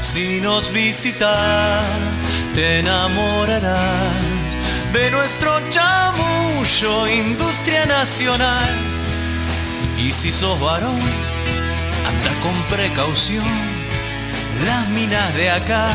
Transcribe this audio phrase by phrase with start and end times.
[0.00, 1.84] Si nos visitas,
[2.54, 4.56] te enamorarás
[4.92, 8.70] de nuestro chamullo, industria nacional.
[9.98, 10.98] Y si sos varón,
[12.06, 13.44] anda con precaución.
[14.66, 15.88] Las minas de acá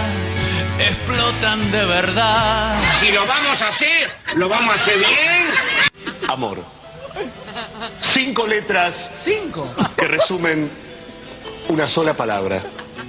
[0.80, 2.80] explotan de verdad.
[3.00, 5.45] Si lo vamos a hacer, lo vamos a hacer bien.
[6.28, 6.64] Amor.
[8.00, 9.12] Cinco letras.
[9.23, 9.67] Cinco.
[9.97, 10.69] Que resumen
[11.69, 12.62] una sola palabra.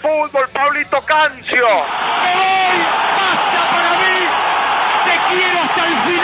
[0.00, 1.66] Fútbol, Pablito Cancio.
[1.66, 2.78] ¡Me voy!
[3.18, 4.18] ¡Basta para mí!
[5.04, 6.17] ¡Te quiero hasta el final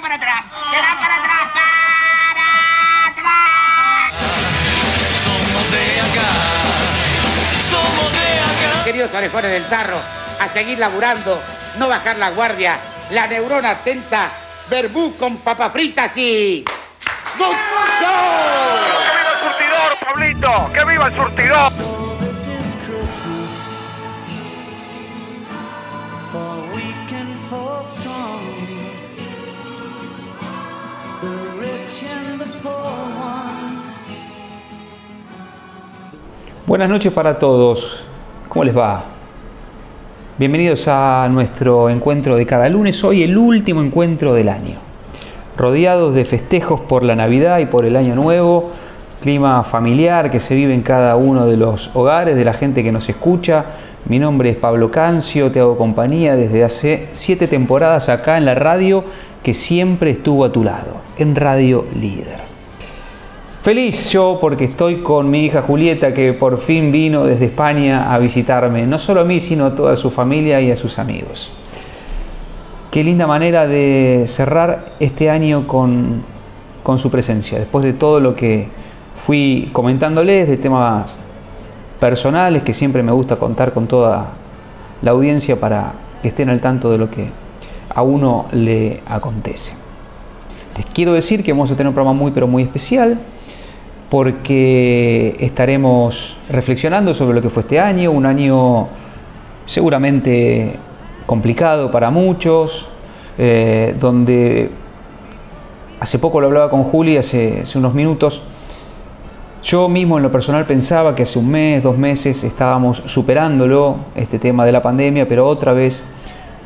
[0.00, 4.14] para atrás, se van para atrás, para atrás.
[5.24, 6.30] Somos de acá,
[7.68, 8.84] somos de acá.
[8.84, 10.00] Queridos orejones del tarro,
[10.40, 11.42] a seguir laburando,
[11.78, 12.78] no bajar la guardia,
[13.10, 14.30] la neurona atenta,
[14.68, 16.64] verbú con papas fritas y...
[17.38, 17.56] ¡Good
[18.00, 18.78] show!
[18.84, 20.72] ¡Que viva el surtidor, Pablito!
[20.72, 21.99] ¡Que viva el surtidor!
[36.70, 38.04] Buenas noches para todos.
[38.48, 39.02] ¿Cómo les va?
[40.38, 44.76] Bienvenidos a nuestro encuentro de cada lunes, hoy el último encuentro del año.
[45.56, 48.70] Rodeados de festejos por la Navidad y por el Año Nuevo,
[49.20, 52.92] clima familiar que se vive en cada uno de los hogares, de la gente que
[52.92, 53.64] nos escucha.
[54.06, 58.54] Mi nombre es Pablo Cancio, te hago compañía desde hace siete temporadas acá en la
[58.54, 59.02] radio
[59.42, 62.49] que siempre estuvo a tu lado, en Radio Líder.
[63.62, 68.16] Feliz yo porque estoy con mi hija Julieta que por fin vino desde España a
[68.16, 71.52] visitarme, no solo a mí, sino a toda su familia y a sus amigos.
[72.90, 76.22] Qué linda manera de cerrar este año con,
[76.82, 78.68] con su presencia, después de todo lo que
[79.26, 81.14] fui comentándoles, de temas
[82.00, 84.28] personales que siempre me gusta contar con toda
[85.02, 85.92] la audiencia para
[86.22, 87.28] que estén al tanto de lo que
[87.94, 89.74] a uno le acontece.
[90.78, 93.18] Les quiero decir que vamos a tener un programa muy pero muy especial
[94.10, 98.88] porque estaremos reflexionando sobre lo que fue este año, un año
[99.66, 100.74] seguramente
[101.26, 102.88] complicado para muchos,
[103.38, 104.68] eh, donde
[106.00, 108.42] hace poco lo hablaba con Juli, hace, hace unos minutos,
[109.62, 114.40] yo mismo en lo personal pensaba que hace un mes, dos meses estábamos superándolo, este
[114.40, 116.02] tema de la pandemia, pero otra vez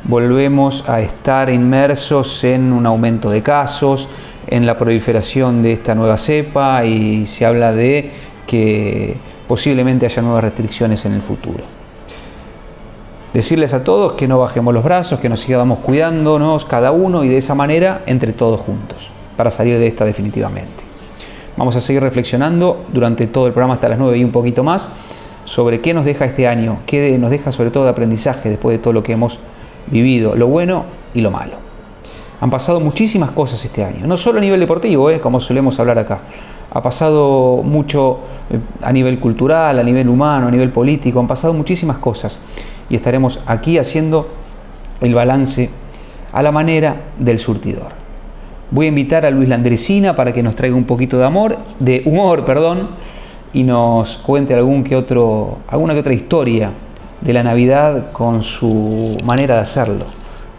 [0.05, 4.07] volvemos a estar inmersos en un aumento de casos,
[4.47, 8.11] en la proliferación de esta nueva cepa y se habla de
[8.47, 9.15] que
[9.47, 11.63] posiblemente haya nuevas restricciones en el futuro.
[13.33, 17.27] Decirles a todos que no bajemos los brazos, que nos sigamos cuidándonos cada uno y
[17.27, 20.83] de esa manera entre todos juntos, para salir de esta definitivamente.
[21.57, 24.89] Vamos a seguir reflexionando durante todo el programa hasta las 9 y un poquito más
[25.43, 28.81] sobre qué nos deja este año, qué nos deja sobre todo de aprendizaje después de
[28.81, 29.39] todo lo que hemos
[29.87, 31.64] vivido, lo bueno y lo malo.
[32.41, 35.21] Han pasado muchísimas cosas este año, no solo a nivel deportivo, ¿eh?
[35.21, 36.19] como solemos hablar acá.
[36.71, 41.53] Ha pasado mucho eh, a nivel cultural, a nivel humano, a nivel político, han pasado
[41.53, 42.37] muchísimas cosas.
[42.89, 44.27] Y estaremos aquí haciendo
[44.99, 45.69] el balance
[46.33, 47.93] a la manera del surtidor.
[48.71, 52.01] Voy a invitar a Luis Landresina para que nos traiga un poquito de amor, de
[52.05, 52.89] humor, perdón,
[53.53, 56.71] y nos cuente algún que otro, alguna que otra historia
[57.21, 60.14] de la Navidad con su manera de hacerlo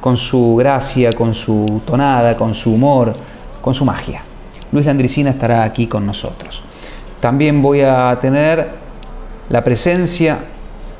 [0.06, 3.12] con su gracia, con su tonada, con su humor,
[3.60, 4.22] con su magia.
[4.70, 6.62] Luis Landricina estará aquí con nosotros.
[7.18, 8.68] También voy a tener
[9.48, 10.38] la presencia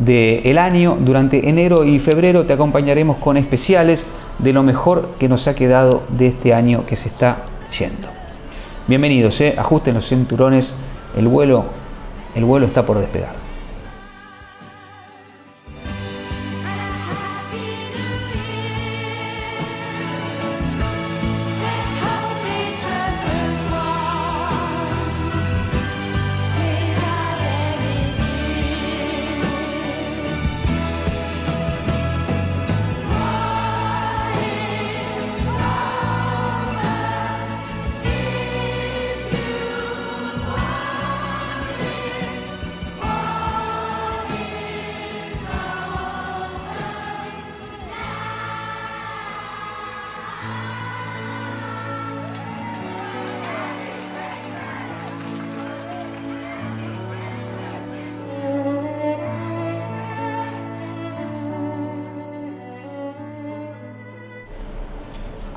[0.00, 0.96] del año.
[0.98, 4.04] Durante enero y febrero te acompañaremos con especiales
[4.38, 7.44] de lo mejor que nos ha quedado de este año que se está
[7.78, 8.08] yendo.
[8.88, 9.54] Bienvenidos, ¿eh?
[9.56, 10.72] ajusten los cinturones,
[11.16, 11.64] el vuelo,
[12.34, 13.39] el vuelo está por despegar.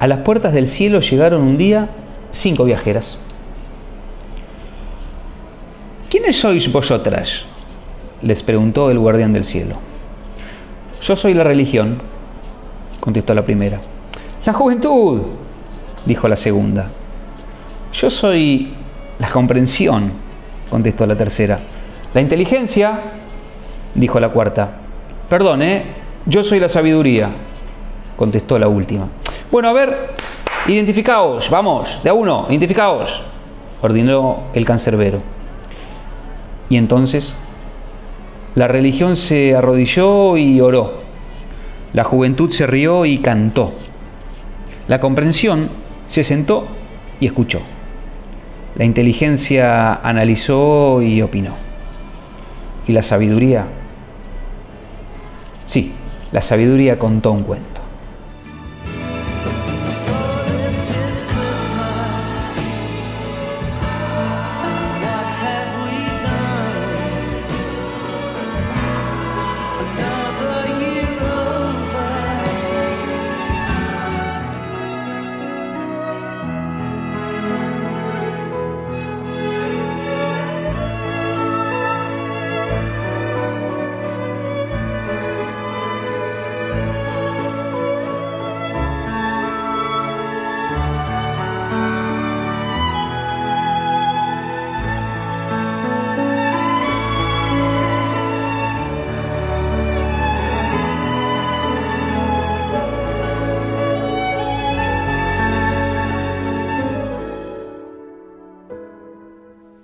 [0.04, 1.88] A las puertas del cielo llegaron un día
[2.34, 3.18] cinco viajeras.
[6.10, 7.46] ¿Quiénes sois vosotras?
[8.22, 9.78] les preguntó el guardián del cielo.
[11.04, 12.02] Yo soy la religión,
[13.00, 13.80] contestó la primera.
[14.46, 15.22] La juventud,
[16.06, 16.90] dijo la segunda.
[17.94, 18.74] Yo soy
[19.20, 20.12] la comprensión,
[20.70, 21.60] contestó la tercera.
[22.14, 23.00] La inteligencia,
[23.96, 24.70] dijo la cuarta.
[25.30, 25.86] Perdón, ¿eh?
[26.26, 27.30] Yo soy la sabiduría,
[28.18, 29.08] contestó la última.
[29.54, 30.16] Bueno, a ver,
[30.66, 33.22] identificaos, vamos, de a uno, identificaos,
[33.84, 35.22] ordenó el cancerbero.
[36.70, 37.36] Y entonces
[38.56, 41.02] la religión se arrodilló y oró.
[41.94, 43.74] La juventud se rió y cantó.
[44.88, 45.70] La comprensión
[46.08, 46.66] se sentó
[47.20, 47.62] y escuchó.
[48.74, 51.54] La inteligencia analizó y opinó.
[52.88, 53.68] Y la sabiduría,
[55.68, 55.92] sí,
[56.32, 57.73] la sabiduría contó un cuento.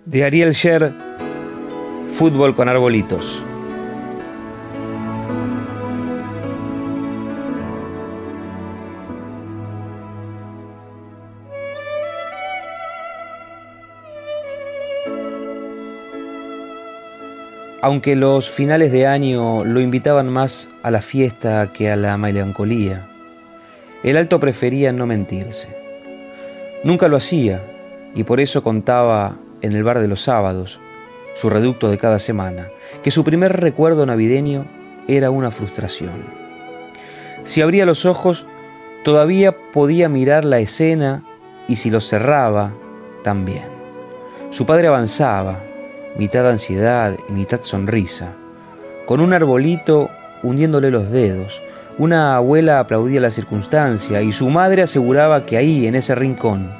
[0.10, 0.92] De Ariel Sher,
[2.08, 3.46] Fútbol con arbolitos.
[17.84, 23.08] Aunque los finales de año lo invitaban más a la fiesta que a la melancolía,
[24.02, 25.68] el alto prefería no mentirse.
[26.84, 27.62] Nunca lo hacía
[28.16, 30.80] y por eso contaba en el bar de los sábados,
[31.36, 32.70] su reducto de cada semana,
[33.04, 34.66] que su primer recuerdo navideño
[35.08, 36.26] era una frustración.
[37.44, 38.46] Si abría los ojos,
[39.04, 41.24] todavía podía mirar la escena
[41.68, 42.74] y si los cerraba,
[43.24, 43.66] también.
[44.50, 45.60] Su padre avanzaba,
[46.18, 48.34] mitad ansiedad y mitad sonrisa,
[49.06, 50.10] con un arbolito
[50.44, 51.62] hundiéndole los dedos.
[51.98, 56.72] Una abuela aplaudía la circunstancia y su madre aseguraba que ahí, en ese rincón,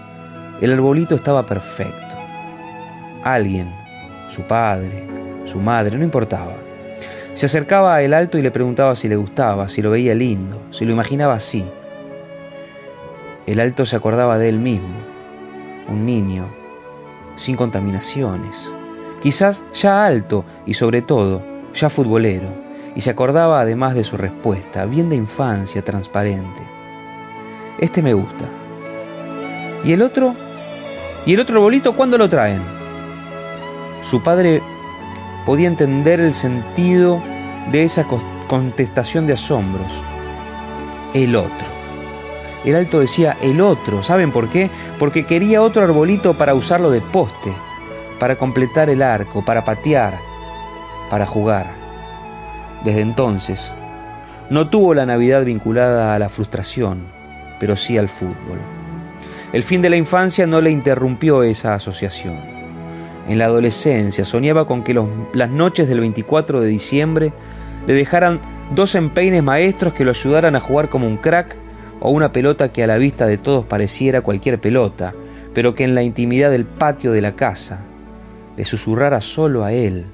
[0.62, 2.09] el arbolito estaba perfecto.
[3.24, 3.74] Alguien,
[4.30, 5.04] su padre,
[5.46, 6.54] su madre, no importaba.
[7.34, 10.62] Se acercaba a el alto y le preguntaba si le gustaba, si lo veía lindo,
[10.72, 11.66] si lo imaginaba así.
[13.46, 14.96] El alto se acordaba de él mismo,
[15.88, 16.48] un niño,
[17.36, 18.72] sin contaminaciones,
[19.22, 21.42] quizás ya alto y sobre todo
[21.74, 22.48] ya futbolero,
[22.96, 26.62] y se acordaba además de su respuesta, bien de infancia, transparente.
[27.80, 28.46] Este me gusta.
[29.84, 30.36] ¿Y el otro?
[31.26, 32.79] ¿Y el otro bolito cuándo lo traen?
[34.02, 34.62] Su padre
[35.46, 37.22] podía entender el sentido
[37.72, 38.06] de esa
[38.48, 39.92] contestación de asombros.
[41.14, 41.68] El otro.
[42.66, 44.04] El alto decía el otro.
[44.04, 44.70] ¿Saben por qué?
[44.98, 47.54] Porque quería otro arbolito para usarlo de poste,
[48.20, 50.20] para completar el arco, para patear,
[51.10, 51.72] para jugar.
[52.84, 53.72] Desde entonces,
[54.50, 57.08] no tuvo la Navidad vinculada a la frustración,
[57.60, 58.60] pero sí al fútbol.
[59.52, 62.59] El fin de la infancia no le interrumpió esa asociación.
[63.30, 65.00] En la adolescencia soñaba con que
[65.34, 67.32] las noches del 24 de diciembre
[67.86, 68.42] le dejaran
[68.74, 71.56] dos empeines maestros que lo ayudaran a jugar como un crack
[72.00, 75.14] o una pelota que a la vista de todos pareciera cualquier pelota,
[75.54, 77.82] pero que en la intimidad del patio de la casa
[78.58, 80.06] le susurrara solo a él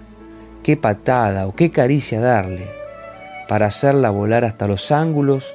[0.61, 2.67] qué patada o qué caricia darle
[3.47, 5.53] para hacerla volar hasta los ángulos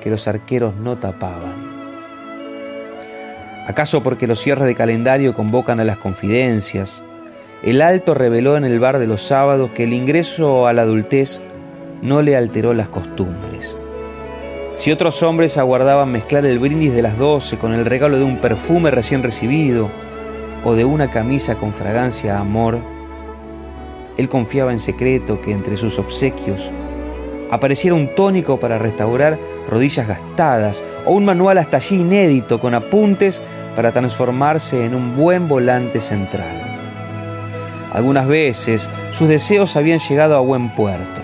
[0.00, 1.63] que los arqueros no tapaban.
[3.66, 7.02] ¿Acaso porque los cierres de calendario convocan a las confidencias?
[7.62, 11.42] El alto reveló en el bar de los sábados que el ingreso a la adultez
[12.02, 13.74] no le alteró las costumbres.
[14.76, 18.38] Si otros hombres aguardaban mezclar el brindis de las doce con el regalo de un
[18.38, 19.90] perfume recién recibido
[20.62, 22.80] o de una camisa con fragancia a amor,
[24.18, 26.70] él confiaba en secreto que entre sus obsequios
[27.50, 29.38] apareciera un tónico para restaurar
[29.70, 33.42] rodillas gastadas o un manual hasta allí inédito con apuntes
[33.74, 36.74] para transformarse en un buen volante central.
[37.92, 41.20] Algunas veces sus deseos habían llegado a buen puerto.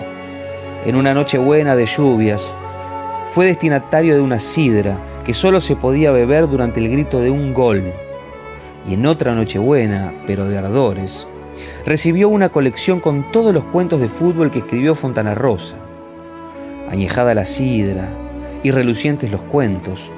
[0.85, 2.53] En una noche buena de lluvias,
[3.27, 7.53] fue destinatario de una sidra que solo se podía beber durante el grito de un
[7.53, 7.93] gol.
[8.87, 11.27] Y en otra noche buena, pero de ardores,
[11.85, 15.75] recibió una colección con todos los cuentos de fútbol que escribió Fontana Rosa.
[16.89, 18.09] Añejada la sidra
[18.63, 20.09] y relucientes los cuentos,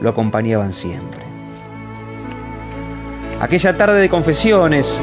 [0.00, 1.25] lo acompañaban siempre.
[3.40, 4.98] Aquella tarde de confesiones,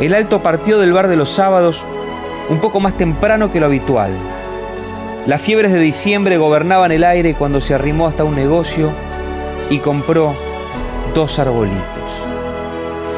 [0.00, 1.84] El alto partió del bar de los sábados
[2.48, 4.10] un poco más temprano que lo habitual.
[5.26, 8.92] Las fiebres de diciembre gobernaban el aire cuando se arrimó hasta un negocio
[9.68, 10.34] y compró
[11.14, 11.84] dos arbolitos.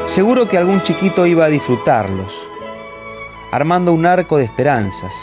[0.07, 2.45] Seguro que algún chiquito iba a disfrutarlos,
[3.51, 5.13] armando un arco de esperanzas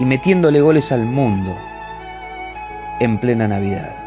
[0.00, 1.56] y metiéndole goles al mundo
[2.98, 3.99] en plena Navidad.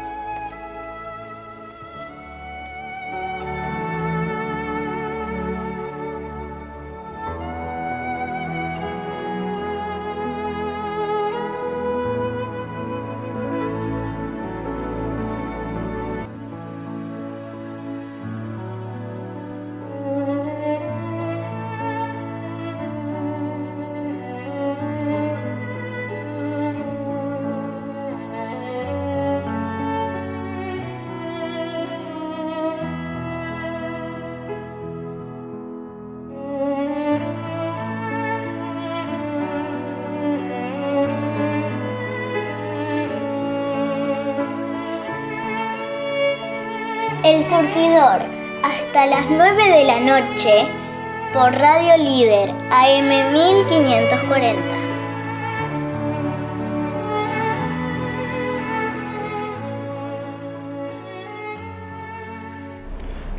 [50.04, 50.66] Noche,
[51.32, 54.54] por Radio Líder, AM 1540.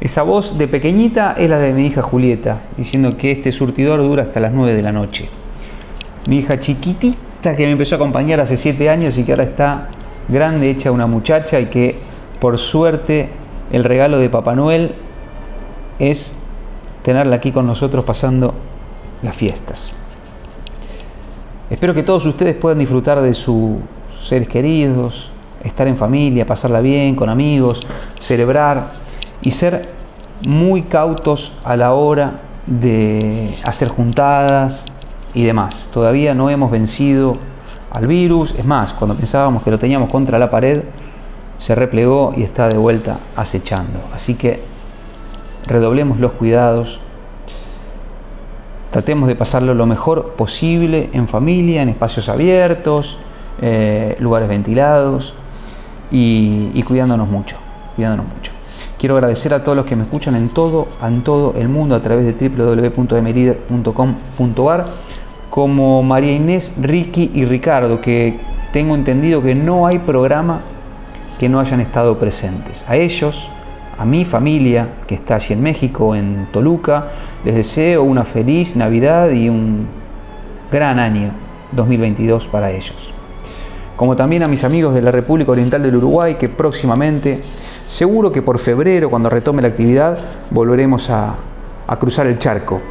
[0.02, 4.24] Esa voz de pequeñita es la de mi hija Julieta, diciendo que este surtidor dura
[4.24, 5.30] hasta las 9 de la noche.
[6.28, 9.90] Mi hija chiquitita que me empezó a acompañar hace 7 años y que ahora está
[10.28, 12.00] grande, hecha una muchacha y que
[12.40, 13.30] por suerte
[13.72, 14.96] el regalo de Papá Noel
[16.00, 16.34] es
[17.06, 18.56] tenerla aquí con nosotros pasando
[19.22, 19.92] las fiestas.
[21.70, 23.78] Espero que todos ustedes puedan disfrutar de sus
[24.22, 25.30] seres queridos,
[25.64, 27.86] estar en familia, pasarla bien, con amigos,
[28.20, 28.94] celebrar
[29.44, 29.90] y ser
[30.48, 34.86] muy cautos a la hora de hacer juntadas
[35.36, 35.92] y demás.
[35.94, 37.38] Todavía no hemos vencido
[37.92, 40.82] al virus, es más, cuando pensábamos que lo teníamos contra la pared,
[41.60, 44.00] se replegó y está de vuelta acechando.
[44.12, 44.75] Así que
[45.68, 47.00] redoblemos los cuidados,
[48.92, 53.18] tratemos de pasarlo lo mejor posible en familia, en espacios abiertos,
[53.62, 55.34] eh, lugares ventilados
[56.12, 57.58] y, cuidándonos mucho,
[57.96, 58.52] cuidándonos mucho.
[58.98, 62.02] Quiero agradecer a todos los que me escuchan en todo, en todo el mundo a
[62.02, 64.88] través de www.emerider.com.ar
[65.50, 68.38] como María Inés, Ricky y Ricardo, que
[68.72, 70.62] tengo entendido que no hay programa
[71.40, 72.86] que no hayan estado presentes.
[72.88, 73.50] A ellos,
[73.98, 77.12] a mi familia que está allí en México, en Toluca,
[77.44, 79.88] les deseo una feliz Navidad y un
[80.72, 81.32] gran año
[81.72, 83.14] 2022 para ellos.
[83.96, 87.44] Como también a mis amigos de la República Oriental del Uruguay, que próximamente,
[87.88, 90.18] seguro que por febrero, cuando retome la actividad,
[90.52, 91.36] volveremos a,
[91.88, 92.82] a cruzar el charco.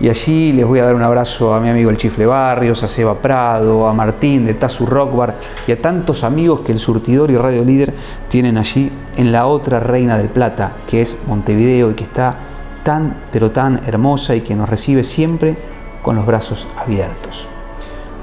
[0.00, 2.88] Y allí les voy a dar un abrazo a mi amigo el Chifle Barrios, a
[2.88, 5.36] Seba Prado, a Martín de Tazu Rock Bar
[5.66, 7.94] y a tantos amigos que el Surtidor y Radio Líder
[8.28, 12.36] tienen allí en la otra Reina del Plata, que es Montevideo y que está
[12.82, 15.56] tan, pero tan hermosa y que nos recibe siempre
[16.02, 17.46] con los brazos abiertos.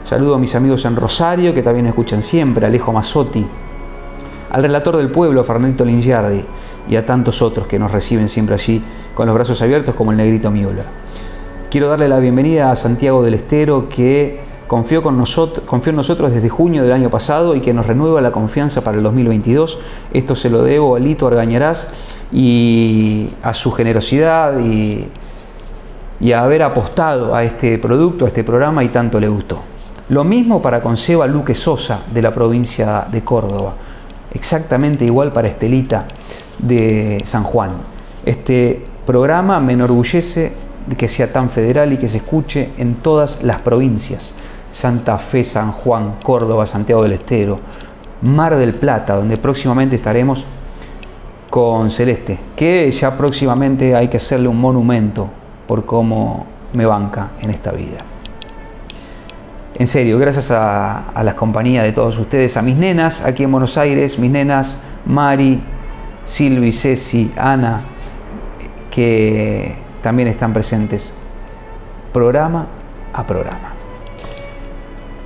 [0.04, 3.46] Saludo a mis amigos en Rosario, que también escuchan siempre, Alejo Mazzotti,
[4.50, 6.44] al relator del pueblo, Fernando Lingiardi,
[6.90, 10.18] y a tantos otros que nos reciben siempre allí con los brazos abiertos, como el
[10.18, 10.86] negrito Müller.
[11.70, 16.32] Quiero darle la bienvenida a Santiago del Estero, que confió, con nosotros, confió en nosotros
[16.32, 19.78] desde junio del año pasado y que nos renueva la confianza para el 2022.
[20.14, 21.88] Esto se lo debo a Lito Argañarás
[22.32, 25.08] y a su generosidad y,
[26.20, 29.62] y a haber apostado a este producto, a este programa y tanto le gustó.
[30.10, 33.76] Lo mismo para Conseba Luque Sosa de la provincia de Córdoba.
[34.34, 36.08] Exactamente igual para Estelita
[36.60, 37.72] de San Juan.
[38.26, 40.54] Este programa me enorgullece
[40.86, 44.34] de que sea tan federal y que se escuche en todas las provincias.
[44.72, 47.60] Santa Fe, San Juan, Córdoba, Santiago del Estero,
[48.22, 50.46] Mar del Plata, donde próximamente estaremos
[51.50, 55.30] con Celeste, que ya próximamente hay que hacerle un monumento
[55.68, 57.98] por cómo me banca en esta vida.
[59.74, 63.52] En serio, gracias a, a las compañías de todos ustedes, a mis nenas aquí en
[63.52, 65.62] Buenos Aires, mis nenas Mari,
[66.30, 67.82] Silvi, Ceci, Ana,
[68.92, 71.12] que también están presentes
[72.14, 72.68] programa
[73.12, 73.74] a programa.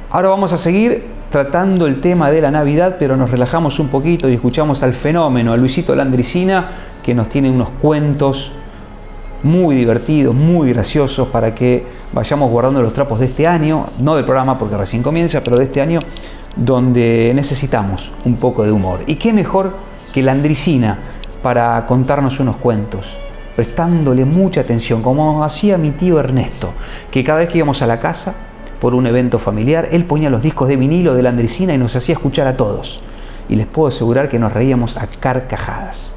[0.09, 4.29] Ahora vamos a seguir tratando el tema de la Navidad, pero nos relajamos un poquito
[4.29, 6.71] y escuchamos al fenómeno, a Luisito Landricina,
[7.03, 8.53] que nos tiene unos cuentos
[9.43, 14.23] muy divertidos, muy graciosos para que vayamos guardando los trapos de este año, no del
[14.23, 15.99] programa porque recién comienza, pero de este año
[16.55, 19.01] donde necesitamos un poco de humor.
[19.05, 19.73] ¿Y qué mejor
[20.13, 20.97] que Landricina
[21.41, 23.17] para contarnos unos cuentos?
[23.56, 26.73] prestándole mucha atención, como hacía mi tío Ernesto,
[27.12, 28.34] que cada vez que íbamos a la casa
[28.80, 31.95] por un evento familiar, él ponía los discos de vinilo de la Andricina y nos
[31.95, 33.02] hacía escuchar a todos.
[33.47, 36.10] Y les puedo asegurar que nos reíamos a carcajadas.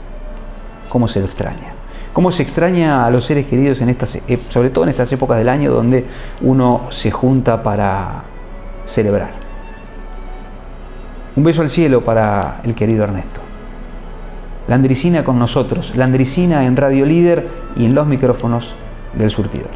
[0.89, 1.75] ¿Cómo se lo extraña?
[2.13, 5.37] ¿Cómo se extraña a los seres queridos en estas, e, sobre todo en estas épocas
[5.37, 6.07] del año donde
[6.41, 8.23] uno se junta para
[8.87, 9.33] celebrar?
[11.37, 13.46] Un beso al cielo para el querido Ernesto.
[14.69, 18.75] Landricina con nosotros, Landricina en Radio Líder y en los micrófonos
[19.15, 19.71] del surtidor.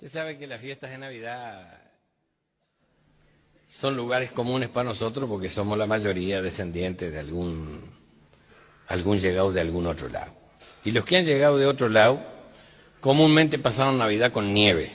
[0.00, 1.78] Usted sabe que las fiestas de Navidad
[3.68, 7.91] son lugares comunes para nosotros porque somos la mayoría descendientes de algún
[8.92, 10.32] algún llegado de algún otro lado.
[10.84, 12.20] Y los que han llegado de otro lado,
[13.00, 14.92] comúnmente pasaron Navidad con nieve.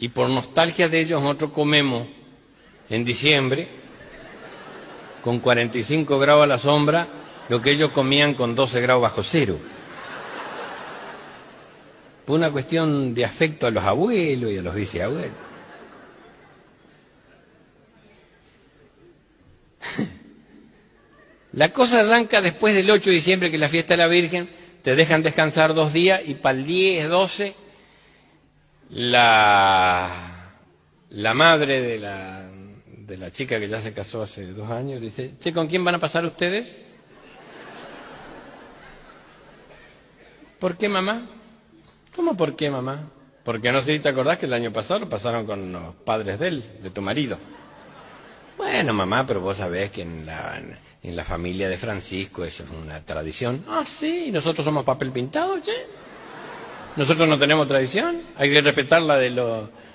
[0.00, 2.06] Y por nostalgia de ellos, nosotros comemos
[2.90, 3.68] en diciembre,
[5.22, 7.06] con 45 grados a la sombra,
[7.48, 9.56] lo que ellos comían con 12 grados bajo cero.
[12.24, 15.47] Por una cuestión de afecto a los abuelos y a los viceabuelos.
[21.52, 24.48] La cosa arranca después del 8 de diciembre, que es la fiesta de la Virgen,
[24.82, 27.54] te dejan descansar dos días y para el 10, 12,
[28.90, 30.52] la,
[31.10, 32.48] la madre de la,
[32.86, 35.94] de la chica que ya se casó hace dos años dice, che, ¿con quién van
[35.94, 36.86] a pasar ustedes?
[40.58, 41.26] ¿Por qué mamá?
[42.14, 43.10] ¿Cómo por qué mamá?
[43.44, 46.38] Porque no sé si te acordás que el año pasado lo pasaron con los padres
[46.38, 47.38] de él, de tu marido.
[48.56, 50.60] Bueno, mamá, pero vos sabés que en la,
[51.02, 53.64] en la familia de Francisco eso es una tradición.
[53.68, 55.72] Ah, sí, nosotros somos papel pintado, che.
[56.96, 58.22] Nosotros no tenemos tradición.
[58.36, 59.30] Hay que respetar la de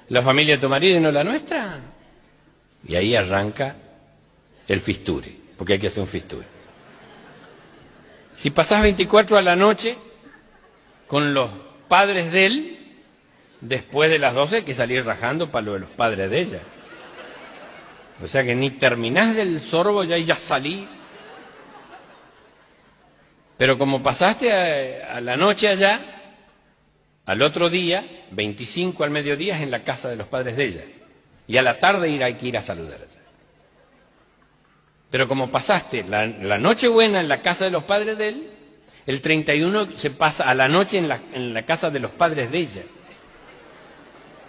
[0.08, 1.80] la familia de tu marido y no la nuestra.
[2.88, 3.76] Y ahí arranca
[4.68, 6.46] el fisture, porque hay que hacer un fisture.
[8.36, 9.98] Si pasás 24 a la noche
[11.08, 11.50] con los
[11.88, 12.78] padres de él,
[13.62, 16.62] después de las 12 hay que salir rajando para lo de los padres de ella.
[18.22, 20.88] O sea que ni terminás del sorbo ya y ya salí.
[23.58, 24.52] Pero como pasaste
[25.04, 26.00] a, la noche allá,
[27.26, 30.84] al otro día, 25 al mediodía, es en la casa de los padres de ella.
[31.48, 33.00] Y a la tarde ir, hay que ir a saludar.
[35.10, 38.50] Pero como pasaste la, la noche buena en la casa de los padres de él,
[39.06, 42.52] el 31 se pasa a la noche en la, en la casa de los padres
[42.52, 42.84] de ella.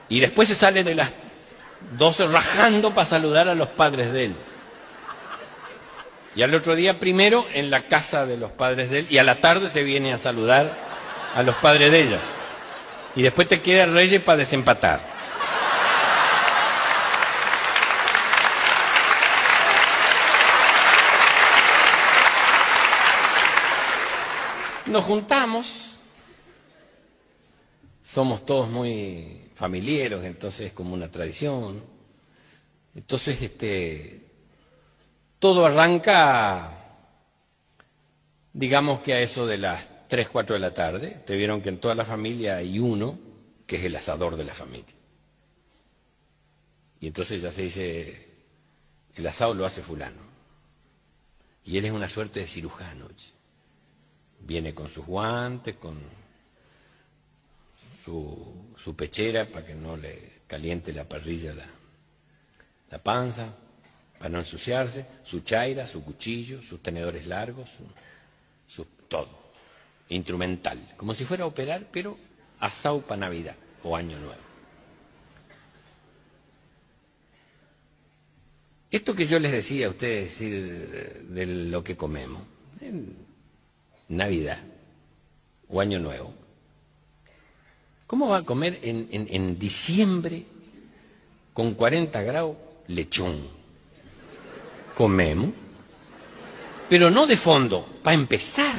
[0.08, 1.10] Y después se sale de las
[1.92, 4.36] dos rajando para saludar a los padres de él.
[6.36, 9.24] Y al otro día primero en la casa de los padres de él y a
[9.24, 10.72] la tarde se viene a saludar
[11.34, 12.18] a los padres de ella.
[13.16, 15.14] Y después te queda Reyes para desempatar.
[24.86, 25.93] Nos juntamos,
[28.04, 31.82] somos todos muy familiares, entonces es como una tradición.
[32.94, 34.28] Entonces, este,
[35.38, 37.00] todo arranca,
[38.52, 41.22] digamos que a eso de las 3, 4 de la tarde.
[41.26, 43.18] Te vieron que en toda la familia hay uno
[43.66, 44.94] que es el asador de la familia.
[47.00, 48.28] Y entonces ya se dice,
[49.14, 50.20] el asado lo hace fulano.
[51.64, 53.08] Y él es una suerte de cirujano.
[54.40, 55.96] Viene con sus guantes, con
[58.04, 61.66] su, pechera para que no le caliente la parrilla la,
[62.90, 63.54] la panza,
[64.18, 67.70] para no ensuciarse, su chaira, su cuchillo, sus tenedores largos,
[68.68, 69.52] su, todo,
[70.08, 72.18] instrumental, como si fuera a operar, pero
[72.60, 74.42] a Saupa Navidad o Año Nuevo.
[78.90, 82.42] Esto que yo les decía a ustedes de lo que comemos,
[84.08, 84.58] Navidad
[85.68, 86.43] o Año Nuevo,
[88.06, 90.44] ¿Cómo va a comer en, diciembre
[91.52, 92.56] con 40 grados
[92.88, 93.48] lechón?
[94.94, 95.50] Comemos,
[96.88, 98.76] pero no de fondo, para empezar.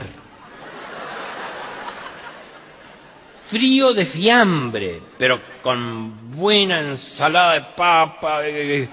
[3.48, 8.90] Frío de fiambre, pero con buena ensalada de papa, eh, eh,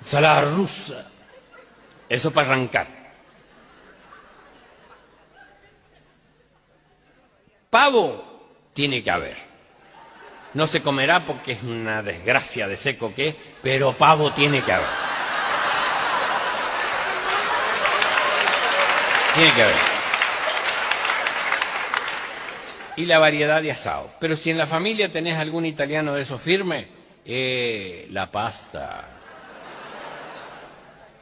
[0.00, 1.10] ensalada rusa.
[2.08, 2.86] Eso para arrancar.
[7.68, 8.27] Pavo
[8.78, 9.36] tiene que haber.
[10.54, 14.72] No se comerá porque es una desgracia de seco que es, pero pavo tiene que
[14.72, 14.86] haber.
[19.34, 19.74] Tiene que haber.
[22.94, 24.10] y la variedad de asado.
[24.20, 26.86] Pero si en la familia tenés algún italiano de esos firme,
[27.24, 29.08] eh, la pasta.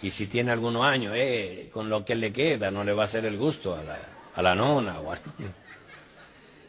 [0.03, 3.07] Y si tiene algunos años, eh, con lo que le queda, no le va a
[3.07, 3.99] hacer el gusto a la,
[4.35, 5.01] a la nona.
[5.01, 5.19] O a...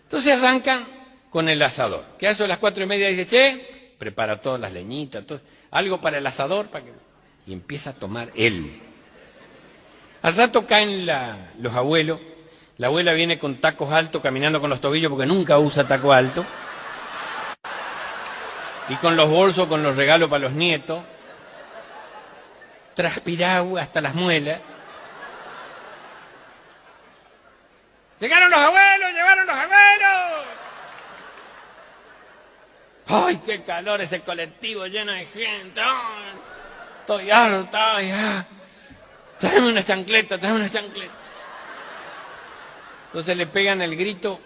[0.07, 0.87] Entonces arrancan
[1.29, 2.05] con el asador.
[2.17, 5.41] Que a eso de las cuatro y media dice, che, prepara todas las leñitas, todo,
[5.71, 6.93] algo para el asador, para que...
[7.45, 8.81] y empieza a tomar él.
[10.21, 11.05] Al rato caen
[11.59, 12.21] los abuelos,
[12.77, 16.45] la abuela viene con tacos altos, caminando con los tobillos porque nunca usa taco alto,
[18.87, 21.01] y con los bolsos, con los regalos para los nietos,
[22.95, 24.61] transpirado hasta las muelas.
[28.19, 29.11] ¡Llegaron los abuelos!
[29.11, 30.45] ¡Llegaron los abuelos!
[33.09, 35.79] ¡Ay, qué calor ese colectivo lleno de gente!
[35.81, 36.39] ¡Ay!
[37.01, 38.45] Estoy harta, ya.
[39.39, 41.13] Tráeme una chancleta, tráeme una chancleta.
[43.05, 44.39] Entonces le pegan el grito,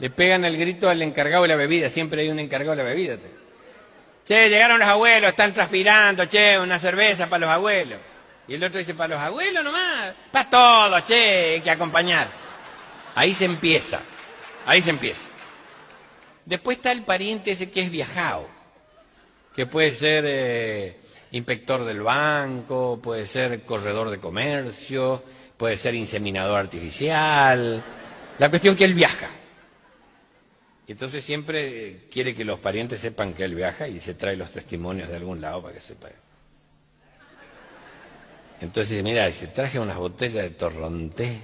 [0.00, 2.88] le pegan el grito al encargado de la bebida, siempre hay un encargado de la
[2.88, 3.16] bebida.
[4.26, 8.00] Che, llegaron los abuelos, están transpirando, che, una cerveza para los abuelos.
[8.48, 12.28] Y el otro dice, para los abuelos nomás, para todos, che, hay que acompañar.
[13.14, 14.00] Ahí se empieza,
[14.66, 15.28] ahí se empieza.
[16.44, 18.46] Después está el pariente ese que es viajado,
[19.54, 21.00] que puede ser eh,
[21.32, 25.24] inspector del banco, puede ser corredor de comercio,
[25.56, 27.82] puede ser inseminador artificial.
[28.38, 29.28] La cuestión que él viaja.
[30.86, 34.36] Y entonces siempre eh, quiere que los parientes sepan que él viaja y se trae
[34.36, 36.12] los testimonios de algún lado para que sepan.
[38.60, 41.40] Entonces, mira, se traje unas botellas de torronté,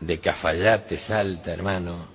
[0.00, 2.06] de cafayate, salta, hermano.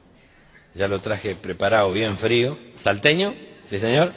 [0.74, 2.58] Ya lo traje preparado, bien frío.
[2.76, 3.34] ¿Salteño?
[3.68, 4.14] Sí, señor.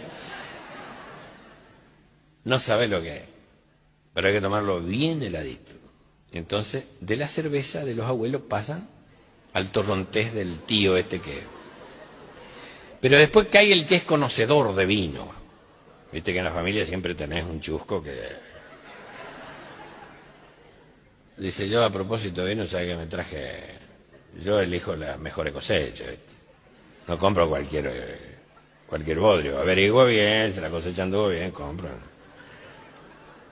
[2.45, 3.23] No sabe lo que es,
[4.15, 5.73] pero hay que tomarlo bien heladito.
[6.33, 8.89] Entonces, de la cerveza de los abuelos pasan
[9.53, 11.43] al torrontés del tío este que...
[13.01, 15.33] Pero después cae el que es conocedor de vino.
[16.13, 18.50] Viste que en la familia siempre tenés un chusco que...
[21.41, 23.79] Dice yo a propósito vino, ¿sabes que me traje?
[24.45, 26.09] Yo elijo las mejores cosechas.
[27.09, 28.19] No compro cualquier, eh,
[28.87, 29.59] cualquier bodrio.
[29.59, 31.89] Averiguo bien, si la cosecha anduvo bien, compro.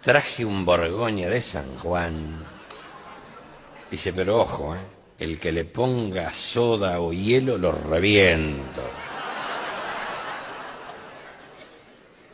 [0.03, 2.45] Traje un Borgoña de San Juan.
[3.91, 4.81] Dice, pero ojo, ¿eh?
[5.19, 8.83] el que le ponga soda o hielo lo reviento.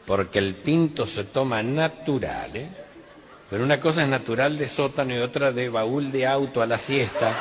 [0.05, 2.84] Porque el tinto se toma natural, ¿eh?
[3.55, 6.77] Pero una cosa es natural de sótano y otra de baúl de auto a la
[6.77, 7.33] siesta.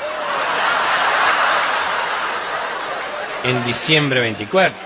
[3.44, 4.78] En diciembre 24.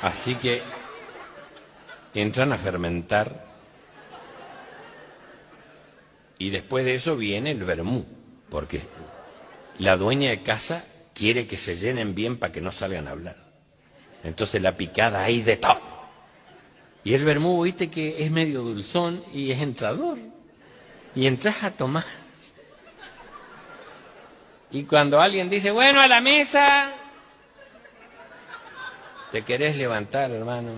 [0.00, 0.62] Así que
[2.14, 3.44] entran a fermentar
[6.38, 8.06] y después de eso viene el vermú,
[8.48, 8.80] porque
[9.76, 13.36] la dueña de casa quiere que se llenen bien para que no salgan a hablar.
[14.24, 15.97] Entonces la picada hay de todo.
[17.08, 20.18] Y el vermú, viste que es medio dulzón y es entrador.
[21.14, 22.04] Y entras a tomar.
[24.70, 26.92] Y cuando alguien dice, bueno, a la mesa,
[29.32, 30.68] te querés levantar, hermano.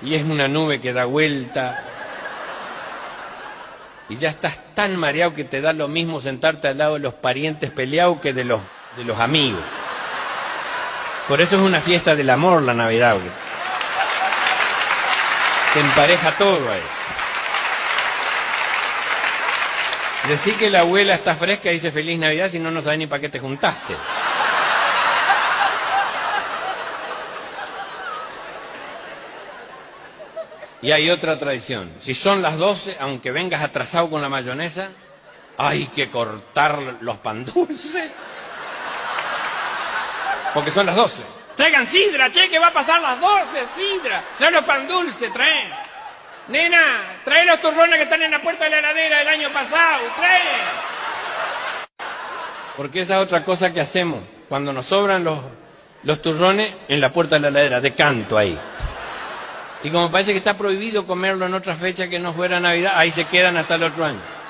[0.00, 1.82] Y es una nube que da vuelta.
[4.08, 7.14] Y ya estás tan mareado que te da lo mismo sentarte al lado de los
[7.14, 8.60] parientes peleados que de los,
[8.96, 9.64] de los amigos.
[11.26, 13.16] Por eso es una fiesta del amor la Navidad.
[15.72, 16.82] Se empareja todo ahí.
[20.28, 23.06] Decir que la abuela está fresca y dice feliz Navidad si no, no sabe ni
[23.06, 23.96] para qué te juntaste.
[30.82, 31.90] Y hay otra tradición.
[32.00, 34.88] Si son las 12, aunque vengas atrasado con la mayonesa,
[35.56, 38.10] hay que cortar los pan dulces.
[40.52, 41.22] Porque son las 12.
[41.62, 44.20] Traigan sidra, che, que va a pasar las 12, sidra.
[44.36, 45.68] Trae los pan dulces, trae.
[46.48, 50.02] Nena, trae los turrones que están en la puerta de la heladera del año pasado,
[50.16, 50.40] trae.
[52.76, 54.18] Porque esa es otra cosa que hacemos.
[54.48, 55.38] Cuando nos sobran los,
[56.02, 58.58] los turrones en la puerta de la heladera, de canto ahí.
[59.84, 63.12] Y como parece que está prohibido comerlo en otra fecha que no fuera Navidad, ahí
[63.12, 64.41] se quedan hasta el otro año.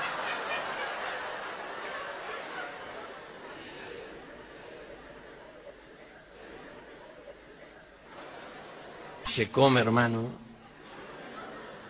[9.32, 10.28] Se come, hermano,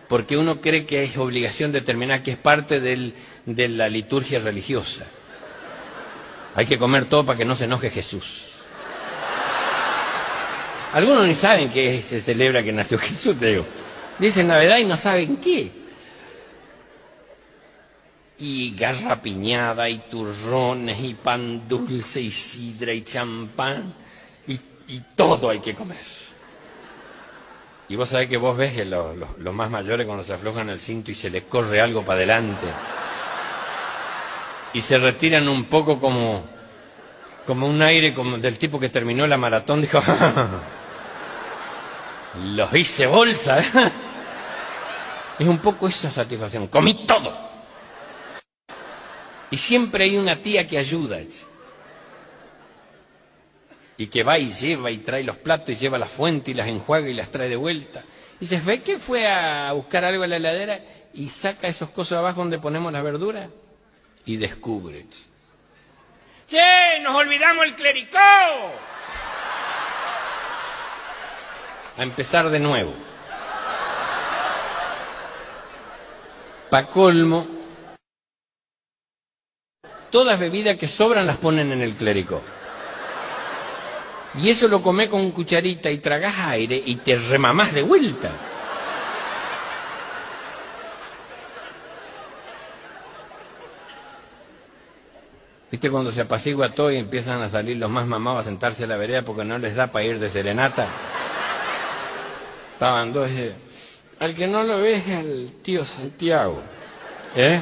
[0.07, 5.03] porque uno cree que es obligación determinar que es parte de la liturgia religiosa.
[6.55, 8.43] Hay que comer todo para que no se enoje Jesús.
[10.93, 13.65] Algunos ni saben que se celebra que nació Jesús, digo.
[14.19, 15.83] Dicen Navidad y no saben qué.
[18.37, 23.93] y garrapiñada y turrones y pan dulce y sidra y champán
[24.47, 26.22] y todo hay que comer.
[27.89, 29.15] Y vos sabés que vos ves que los,
[29.53, 32.67] más mayores cuando se aflojan el cinto y se les corre algo para adelante
[34.73, 36.43] y se retiran un poco como,
[37.45, 40.01] como un aire como del tipo que terminó la maratón, dijo,
[42.55, 43.59] los hice bolsa.
[43.59, 43.67] ¿eh?".
[45.39, 47.35] Es un poco esa satisfacción, comí todo.
[49.49, 51.17] Y siempre hay una tía que ayuda.
[54.03, 56.67] Y que va y lleva y trae los platos y lleva la fuente y las
[56.67, 58.03] enjuaga y las trae de vuelta.
[58.35, 60.81] Y dices, ¿ve que fue a buscar algo en la heladera
[61.13, 63.47] y saca esos cosas abajo donde ponemos la verdura?
[64.25, 65.05] Y descubre.
[66.49, 66.99] che.
[67.01, 68.17] ¡Nos olvidamos el clericó!
[71.97, 72.93] A empezar de nuevo.
[76.69, 77.47] Pa' colmo,
[80.11, 82.41] todas bebidas que sobran las ponen en el clérico.
[84.41, 88.31] Y eso lo comés con cucharita y tragás aire y te remamás de vuelta.
[95.71, 98.87] ¿Viste cuando se apacigua todo y empiezan a salir los más mamados a sentarse a
[98.87, 100.87] la vereda porque no les da para ir de serenata?
[102.73, 103.29] Estaban dos.
[103.31, 103.53] eh,
[104.19, 106.61] Al que no lo ve es al tío Santiago.
[107.35, 107.59] ¿Eh?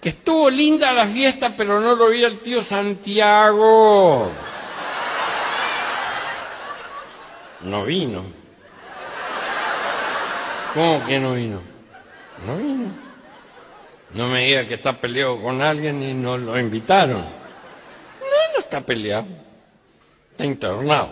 [0.00, 4.30] Que estuvo linda la fiesta, pero no lo vi al tío Santiago.
[7.64, 8.22] No vino.
[10.74, 11.60] ¿Cómo que no vino?
[12.46, 12.88] No vino.
[14.12, 17.20] No me diga que está peleado con alguien y no lo invitaron.
[17.20, 19.26] No, no está peleado.
[20.32, 21.08] Está internado.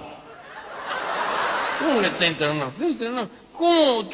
[1.79, 3.29] ¿Cómo que está internado?
[3.57, 4.11] ¿Cómo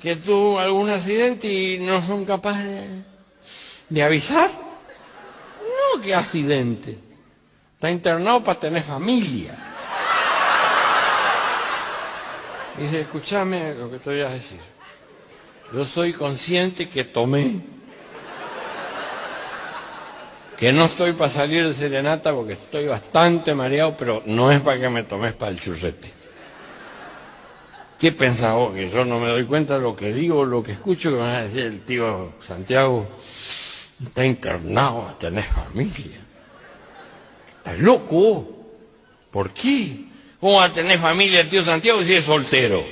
[0.00, 3.02] que tuvo algún accidente y no son capaces de,
[3.90, 4.50] de avisar?
[4.50, 6.98] No, que accidente.
[7.74, 9.65] Está internado para tener familia.
[12.78, 14.60] Dice, escúchame lo que te voy a decir.
[15.72, 17.60] Yo soy consciente que tomé.
[20.58, 24.80] Que no estoy para salir de serenata porque estoy bastante mareado, pero no es para
[24.80, 26.12] que me tomes para el churrete.
[27.98, 28.74] ¿Qué pensás vos?
[28.74, 31.22] Que yo no me doy cuenta de lo que digo, lo que escucho, que me
[31.22, 33.06] va a decir el tío Santiago,
[34.04, 36.20] está internado, tenés familia.
[37.58, 38.48] ¿Estás loco?
[39.30, 40.04] ¿Por qué?
[40.38, 42.84] ¿Cómo va a tener familia el tío Santiago si es soltero?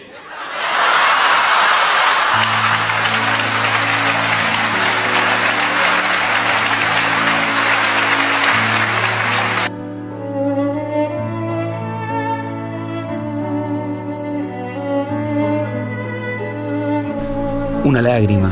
[17.84, 18.50] Una lágrima,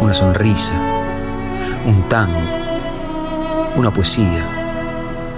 [0.00, 0.72] una sonrisa,
[1.84, 2.40] un tango,
[3.76, 4.42] una poesía,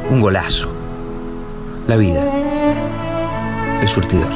[0.08, 0.72] un golazo.
[1.88, 2.39] La vida,
[3.80, 4.28] el surtidor.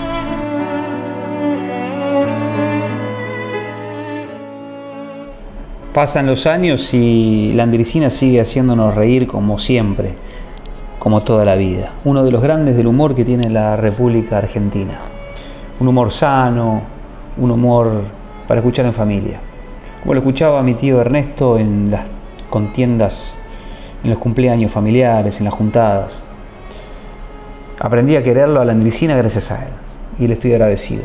[5.93, 10.15] Pasan los años y la andricina sigue haciéndonos reír como siempre,
[10.99, 11.93] como toda la vida.
[12.05, 14.99] Uno de los grandes del humor que tiene la República Argentina.
[15.79, 16.83] Un humor sano,
[17.37, 18.03] un humor
[18.49, 19.39] para escuchar en familia.
[20.03, 22.07] Como lo escuchaba mi tío Ernesto en las
[22.51, 23.31] contiendas,
[24.03, 26.24] en los cumpleaños familiares, en las juntadas.
[27.85, 29.73] Aprendí a quererlo a la andricina gracias a él
[30.19, 31.03] y le estoy agradecido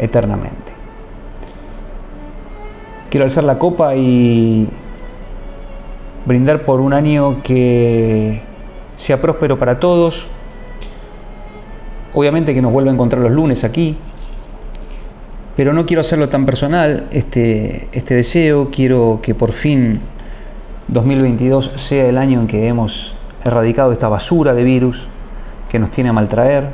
[0.00, 0.72] eternamente.
[3.10, 4.68] Quiero alzar la copa y
[6.26, 8.42] brindar por un año que
[8.96, 10.26] sea próspero para todos.
[12.12, 13.96] Obviamente que nos vuelva a encontrar los lunes aquí,
[15.56, 18.70] pero no quiero hacerlo tan personal este, este deseo.
[18.72, 20.00] Quiero que por fin
[20.88, 25.06] 2022 sea el año en que hemos erradicado esta basura de virus
[25.68, 26.68] que nos tiene a maltraer,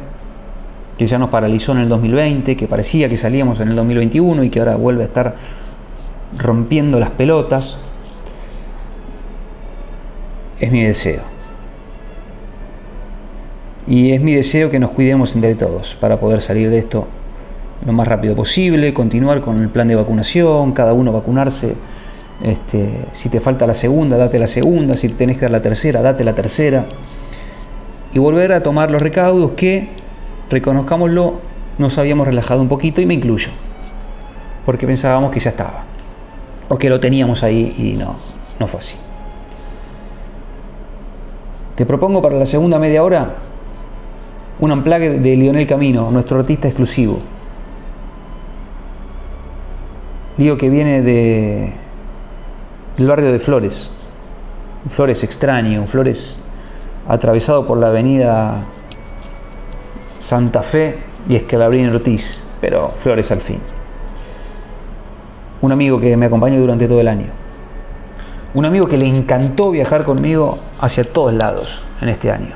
[0.99, 4.51] que ya nos paralizó en el 2020, que parecía que salíamos en el 2021 y
[4.51, 5.35] que ahora vuelve a estar
[6.39, 7.77] rompiendo las pelotas.
[10.61, 11.23] Es mi deseo.
[13.87, 17.07] Y es mi deseo que nos cuidemos entre todos para poder salir de esto
[17.85, 21.75] lo más rápido posible, continuar con el plan de vacunación, cada uno vacunarse.
[22.43, 26.01] Este, si te falta la segunda, date la segunda, si tenés que dar la tercera,
[26.01, 26.87] date la tercera.
[28.15, 29.89] Y volver a tomar los recaudos que,
[30.49, 31.41] reconozcámoslo,
[31.79, 33.51] nos habíamos relajado un poquito y me incluyo,
[34.65, 35.83] porque pensábamos que ya estaba,
[36.69, 38.15] o que lo teníamos ahí y no,
[38.61, 38.95] no fue así.
[41.75, 43.35] Te propongo para la segunda media hora
[44.61, 47.19] un amplague de Lionel Camino, nuestro artista exclusivo.
[50.39, 51.73] Lío que viene de,
[52.97, 53.91] el barrio de Flores.
[54.91, 56.39] Flores extraño, Flores
[57.09, 58.65] atravesado por la avenida
[60.19, 60.99] Santa Fe
[61.29, 63.61] y Escalabrín Ortiz, pero Flores al fin.
[65.61, 67.27] Un amigo que me acompañó durante todo el año.
[68.55, 72.55] Un amigo que le encantó viajar conmigo hacia todos lados en este año.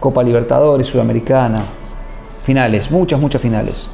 [0.00, 1.66] Copa Libertadores, Sudamericana,
[2.42, 3.88] finales, muchas, muchas finales.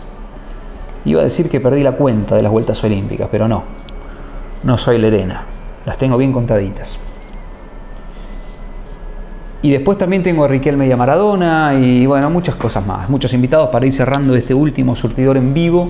[1.04, 3.64] Iba a decir que perdí la cuenta de las vueltas olímpicas, pero no.
[4.62, 5.44] No soy Lerena.
[5.84, 6.98] Las tengo bien contaditas.
[9.64, 13.08] Y después también tengo a Riquelme y a Maradona y bueno, muchas cosas más.
[13.08, 15.88] Muchos invitados para ir cerrando este último surtidor en vivo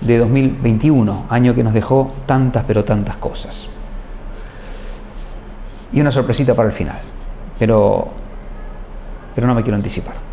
[0.00, 3.68] de 2021, año que nos dejó tantas pero tantas cosas.
[5.92, 7.00] Y una sorpresita para el final.
[7.58, 8.06] Pero,
[9.34, 10.29] pero no me quiero anticipar.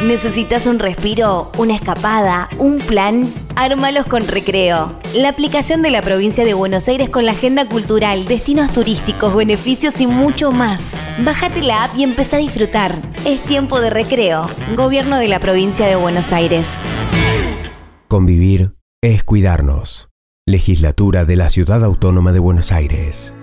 [0.00, 3.32] ¿Necesitas un respiro, una escapada, un plan?
[3.56, 4.96] Ármalos con Recreo.
[5.12, 10.00] La aplicación de la provincia de Buenos Aires con la agenda cultural, destinos turísticos, beneficios
[10.00, 10.80] y mucho más.
[11.24, 12.94] Bájate la app y empieza a disfrutar.
[13.26, 14.46] Es tiempo de recreo.
[14.76, 16.68] Gobierno de la provincia de Buenos Aires.
[18.06, 20.08] Convivir es cuidarnos.
[20.46, 23.34] Legislatura de la Ciudad Autónoma de Buenos Aires.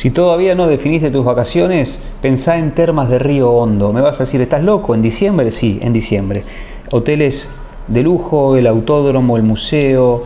[0.00, 3.92] Si todavía no definiste tus vacaciones, pensá en Termas de Río Hondo.
[3.92, 4.94] Me vas a decir, ¿estás loco?
[4.94, 5.52] ¿En diciembre?
[5.52, 6.42] Sí, en diciembre.
[6.90, 7.46] Hoteles
[7.86, 10.22] de lujo, el autódromo, el museo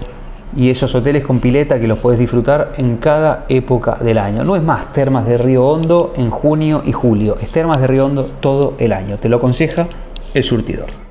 [0.56, 4.44] y esos hoteles con pileta que los puedes disfrutar en cada época del año.
[4.44, 8.06] No es más Termas de Río Hondo en junio y julio, es Termas de Río
[8.06, 9.18] Hondo todo el año.
[9.18, 9.88] Te lo aconseja
[10.34, 11.03] el surtidor.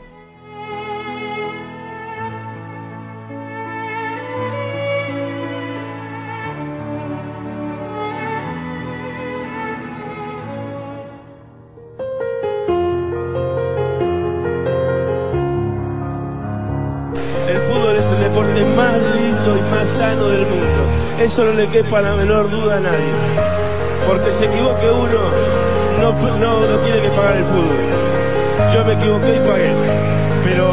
[21.33, 23.11] Eso no le quepa la menor duda a nadie.
[24.07, 25.17] Porque se equivoque uno,
[25.99, 27.75] no, no, no tiene que pagar el fútbol.
[28.71, 29.73] Yo me equivoqué y pagué.
[30.43, 30.67] Pero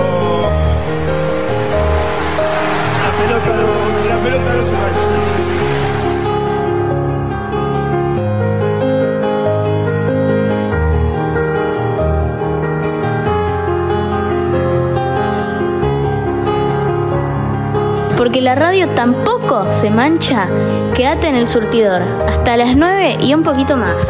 [3.00, 3.68] la pelota no,
[4.06, 5.08] la pelota no se mancha.
[18.18, 19.29] Porque la radio tampoco
[19.72, 20.46] se mancha,
[20.94, 22.02] quédate en el surtidor.
[22.28, 24.06] Hasta las 9 y un poquito más.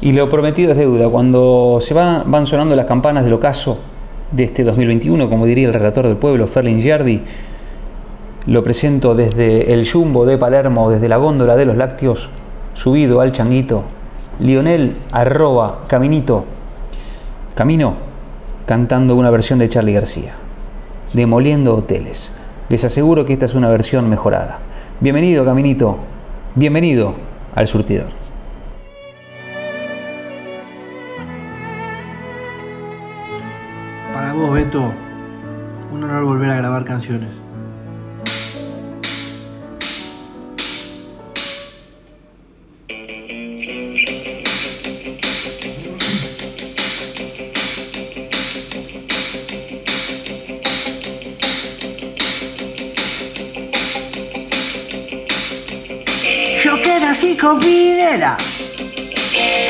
[0.00, 1.08] Y lo prometido es deuda.
[1.08, 3.78] Cuando se va- van sonando las campanas del ocaso
[4.32, 7.20] de este 2021, como diría el relator del pueblo, Ferlin Giardi,
[8.46, 12.28] lo presento desde el Jumbo de Palermo, desde la góndola de los lácteos,
[12.74, 13.84] subido al changuito,
[14.40, 16.44] Lionel arroba Caminito,
[17.54, 17.94] Camino,
[18.66, 20.34] cantando una versión de Charlie García,
[21.12, 22.32] demoliendo hoteles.
[22.68, 24.60] Les aseguro que esta es una versión mejorada.
[25.00, 25.98] Bienvenido, Caminito,
[26.54, 27.14] bienvenido
[27.54, 28.06] al surtidor.
[34.14, 34.92] Para vos, Beto,
[35.92, 37.41] un honor volver a grabar canciones.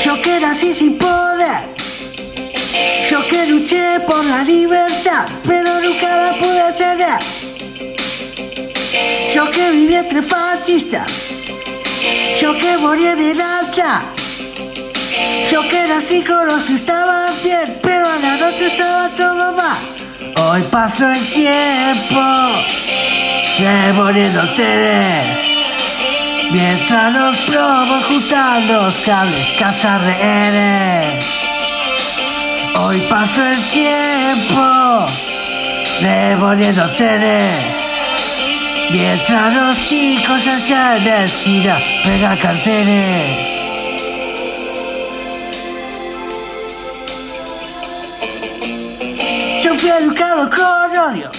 [0.05, 1.63] Yo que nací sin poder,
[3.11, 7.19] yo que luché por la libertad, pero nunca la pude tener.
[9.35, 11.11] Yo que viví entre fascistas,
[12.41, 14.03] yo que morí en el alta,
[15.51, 19.79] yo que nací con los que estaban bien, pero a la noche estaba todo mal.
[20.37, 22.21] Hoy pasó el tiempo,
[23.59, 25.52] demoliendo hoteles.
[26.53, 31.25] Mientras los plomos juntan los cables, cazar rehenes.
[32.79, 35.07] Hoy pasó el tiempo,
[36.03, 37.55] demoliendo hoteles.
[38.91, 43.53] Mientras los chicos allá en la esquina pegan carteles.
[49.65, 51.31] Yo fui educado con odio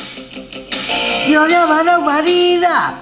[1.28, 2.96] y odiaba la humanidad.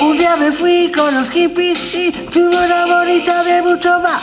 [0.00, 4.22] Un día me fui con los hippies y tuve una bonita de mucho más.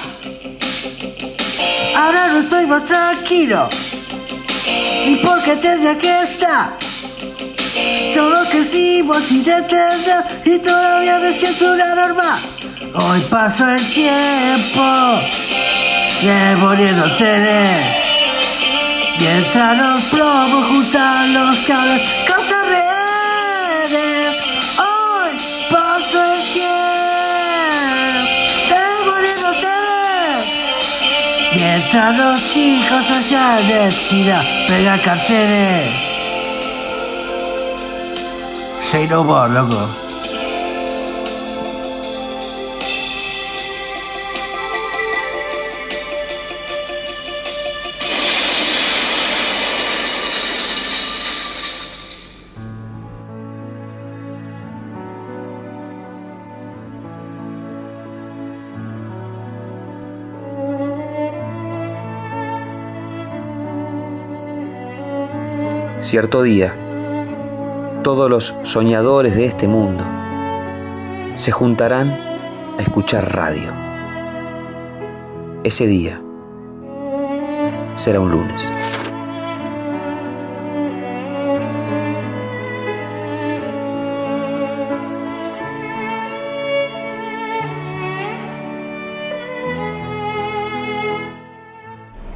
[1.95, 3.69] Ahora no estoy más tranquilo.
[5.05, 6.77] ¿Y por qué tendría que estar?
[8.13, 12.39] Todos crecimos sin entender y todavía me siento una normal.
[12.93, 15.19] Hoy pasó el tiempo
[16.21, 17.85] demoliendo hoteles.
[19.19, 22.01] Mientras los plomos juntan los cables,
[31.91, 35.83] た楽しいことじゃねえ好きな目が勝手ね
[38.81, 40.00] Say no more, no more.
[66.11, 66.75] Cierto día,
[68.03, 70.03] todos los soñadores de este mundo
[71.35, 73.71] se juntarán a escuchar radio.
[75.63, 76.19] Ese día
[77.95, 78.69] será un lunes.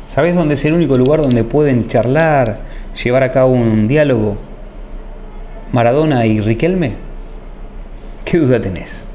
[0.07, 4.37] ¿Sabes dónde es el único lugar donde pueden charlar, llevar a cabo un diálogo
[5.71, 6.95] Maradona y Riquelme?
[8.23, 9.07] ¿Qué duda tenés?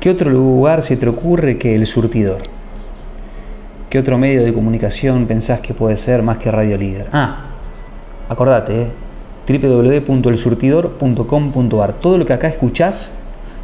[0.00, 2.42] ¿Qué otro lugar se te ocurre que el surtidor?
[3.90, 7.08] ¿Qué otro medio de comunicación pensás que puede ser más que Radio Líder?
[7.12, 7.50] Ah,
[8.28, 8.88] acordate, ¿eh?
[9.48, 11.92] www.elsurtidor.com.ar.
[11.94, 13.12] Todo lo que acá escuchás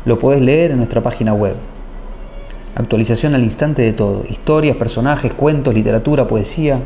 [0.04, 1.54] lo podés leer en nuestra página web.
[2.74, 4.24] Actualización al instante de todo.
[4.28, 6.80] Historias, personajes, cuentos, literatura, poesía.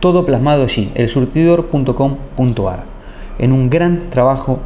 [0.00, 2.84] Todo plasmado allí, elsurtidor.com.ar.
[3.38, 4.60] En un gran trabajo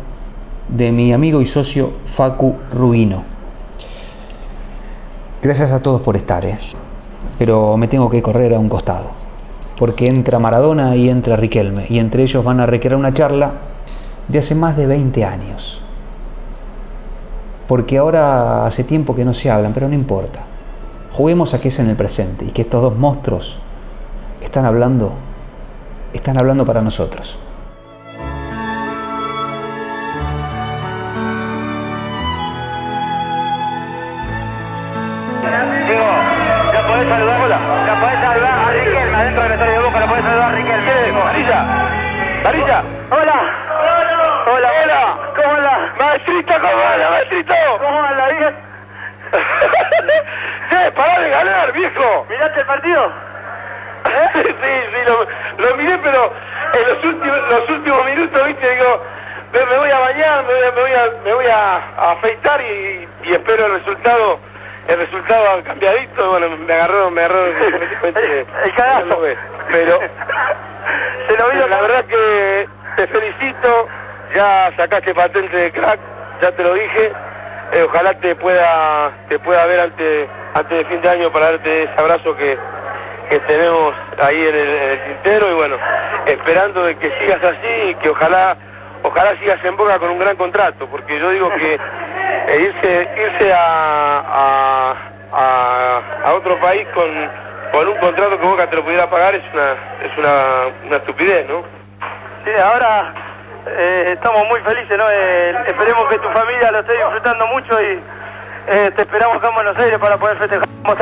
[0.68, 3.24] de mi amigo y socio Facu Rubino.
[5.43, 6.61] Gracias a todos por estar, ¿eh?
[7.37, 9.11] pero me tengo que correr a un costado,
[9.76, 13.55] porque entra Maradona y entra Riquelme, y entre ellos van a recrear una charla
[14.28, 15.80] de hace más de 20 años.
[17.66, 20.41] Porque ahora hace tiempo que no se hablan, pero no importa.
[21.12, 23.59] Juguemos a que es en el presente y que estos dos monstruos
[24.45, 25.12] están hablando,
[26.14, 27.36] están hablando para nosotros.
[35.88, 36.06] Digo,
[36.72, 37.40] ¿la podés saludar?
[37.42, 37.58] Hola.
[37.86, 39.16] ¿La podés saludar a Riquelme?
[39.16, 41.12] Adentro del estadio de Boca, ¿la podés saludar a Riquelme?
[41.24, 41.64] Marilla.
[42.42, 42.82] Marilla.
[43.10, 43.64] Hola.
[44.46, 44.70] Hola.
[44.82, 45.18] Hola.
[45.36, 45.94] ¿Cómo anda?
[45.98, 47.54] Maestrito, ¿cómo anda, maestrito?
[47.80, 48.54] ¿Cómo anda, bien?
[50.70, 52.26] ¡Eh, pará de ganar, viejo!
[52.28, 53.24] ¿Miraste el partido?
[55.77, 56.33] Lo, miré, pero
[56.72, 59.03] en los últimos, los últimos minutos, viste, digo,
[59.53, 62.12] me, me voy a bañar, me voy a, me voy a, me voy a, a
[62.12, 64.39] afeitar y, y espero el resultado
[64.89, 67.57] el resultado cambiadito, bueno, me agarró, me agarró el,
[68.64, 69.22] el cagazo.
[69.72, 69.99] Pero,
[71.29, 73.89] se lo la verdad que te felicito,
[74.35, 75.99] ya sacaste patente de crack,
[76.43, 77.12] ya te lo dije,
[77.72, 81.85] eh, ojalá te pueda, te pueda ver antes, antes de fin de año para darte
[81.85, 82.59] ese abrazo que,
[83.29, 85.77] que tenemos ahí en el, en el tintero y bueno,
[86.27, 88.57] esperando de que sigas así y que ojalá,
[89.03, 91.79] ojalá sigas en boca con un gran contrato, porque yo digo que
[92.49, 94.95] e irse irse a, a,
[95.33, 97.31] a, a otro país con,
[97.72, 99.72] con un contrato que Boca te lo pudiera pagar es una
[100.03, 101.64] es una, una estupidez, ¿no?
[102.45, 103.14] Sí, ahora
[103.66, 105.05] eh, estamos muy felices, ¿no?
[105.11, 108.01] Eh, esperemos que tu familia lo esté disfrutando mucho y
[108.68, 110.97] eh, te esperamos acá en Buenos Aires para poder festejar vos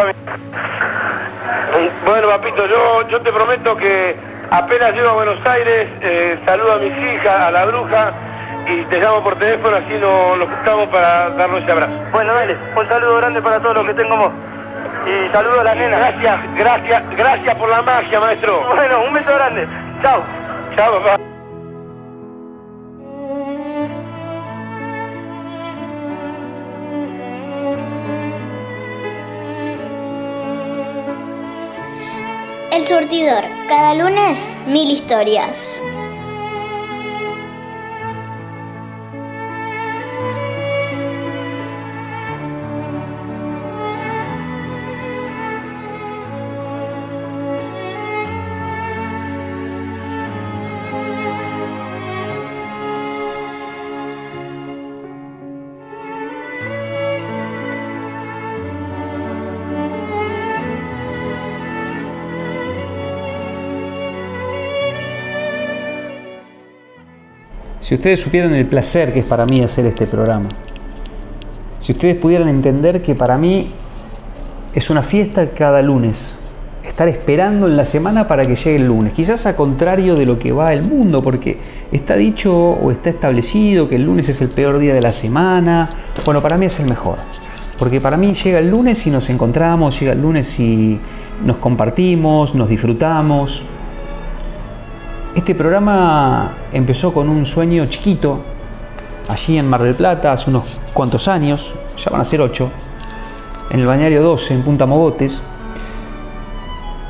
[2.04, 4.16] Bueno, papito, yo, yo te prometo que
[4.50, 8.12] apenas llego a Buenos Aires, eh, saludo a mis hijas, a la bruja,
[8.66, 11.92] y te llamo por teléfono, así nos lo buscamos para darnos ese abrazo.
[12.12, 14.32] Bueno, dale, un saludo grande para todos los que tengo vos.
[15.06, 15.98] Y saludo a la nena.
[15.98, 18.62] Gracias, gracias, gracias por la magia, maestro.
[18.74, 19.66] Bueno, un beso grande.
[20.00, 20.22] Chao.
[20.76, 21.31] Chao, papá.
[32.82, 35.80] El surtidor, cada lunes mil historias.
[67.92, 70.48] Si ustedes supieran el placer que es para mí hacer este programa,
[71.78, 73.70] si ustedes pudieran entender que para mí
[74.74, 76.34] es una fiesta cada lunes,
[76.82, 80.38] estar esperando en la semana para que llegue el lunes, quizás a contrario de lo
[80.38, 81.58] que va el mundo, porque
[81.92, 85.90] está dicho o está establecido que el lunes es el peor día de la semana,
[86.24, 87.18] bueno, para mí es el mejor,
[87.78, 90.98] porque para mí llega el lunes y nos encontramos, llega el lunes y
[91.44, 93.62] nos compartimos, nos disfrutamos,
[95.34, 98.40] este programa empezó con un sueño chiquito,
[99.28, 102.70] allí en Mar del Plata, hace unos cuantos años, ya van a ser ocho,
[103.70, 105.40] en el Bañario 12, en Punta Mogotes.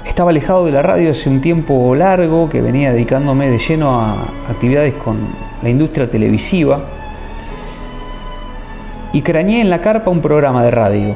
[0.06, 4.12] Estaba alejado de la radio hace un tiempo largo, que venía dedicándome de lleno a
[4.48, 5.18] actividades con
[5.60, 6.80] la industria televisiva.
[9.12, 11.14] Y crañé en la carpa un programa de radio.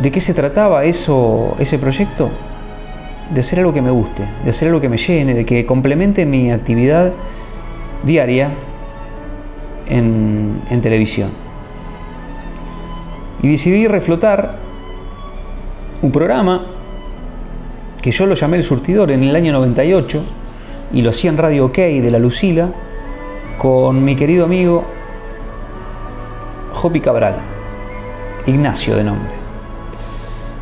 [0.00, 2.30] ¿De qué se trataba eso, ese proyecto?
[3.30, 6.26] De hacer algo que me guste, de hacer algo que me llene, de que complemente
[6.26, 7.12] mi actividad
[8.02, 8.50] diaria
[9.88, 11.30] en, televisión.
[13.42, 14.56] Y decidí reflotar
[16.02, 16.66] un programa
[18.02, 20.22] que yo lo llamé El Surtidor en el año 98
[20.92, 22.70] y lo hacía en Radio OK de la Lucila
[23.58, 24.84] con mi querido amigo
[26.72, 27.36] Jopi Cabral,
[28.46, 29.39] Ignacio de nombre.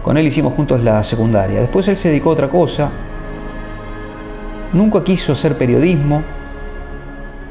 [0.02, 1.60] Con él hicimos juntos la secundaria.
[1.60, 2.90] Después él se dedicó a otra cosa.
[4.72, 6.22] Nunca quiso hacer periodismo,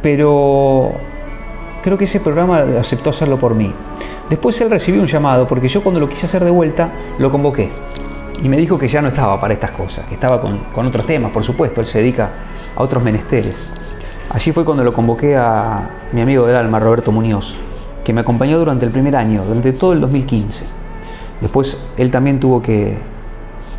[0.02, 0.92] pero
[1.82, 3.74] creo que ese programa aceptó hacerlo por mí.
[4.30, 7.72] Después él recibió un llamado porque yo cuando lo quise hacer de vuelta lo convoqué
[8.44, 11.06] y me dijo que ya no estaba para estas cosas, que estaba con, con otros
[11.06, 12.30] temas, por supuesto, él se dedica
[12.76, 13.68] a otros menesteres.
[14.30, 17.56] Allí fue cuando lo convoqué a mi amigo del alma, Roberto Muñoz,
[18.04, 20.66] que me acompañó durante el primer año, durante todo el 2015.
[21.42, 22.98] Después él también tuvo que,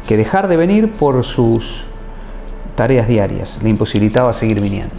[0.07, 1.85] que dejar de venir por sus
[2.75, 4.95] tareas diarias, le imposibilitaba seguir viniendo.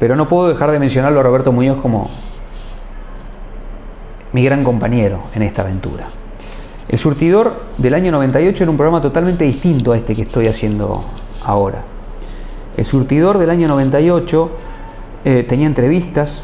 [0.00, 2.10] Pero no puedo dejar de mencionarlo a Roberto Muñoz como
[4.32, 6.08] mi gran compañero en esta aventura.
[6.88, 11.04] El surtidor del año 98 era un programa totalmente distinto a este que estoy haciendo
[11.44, 11.84] ahora.
[12.76, 14.50] El surtidor del año 98
[15.24, 16.42] eh, tenía entrevistas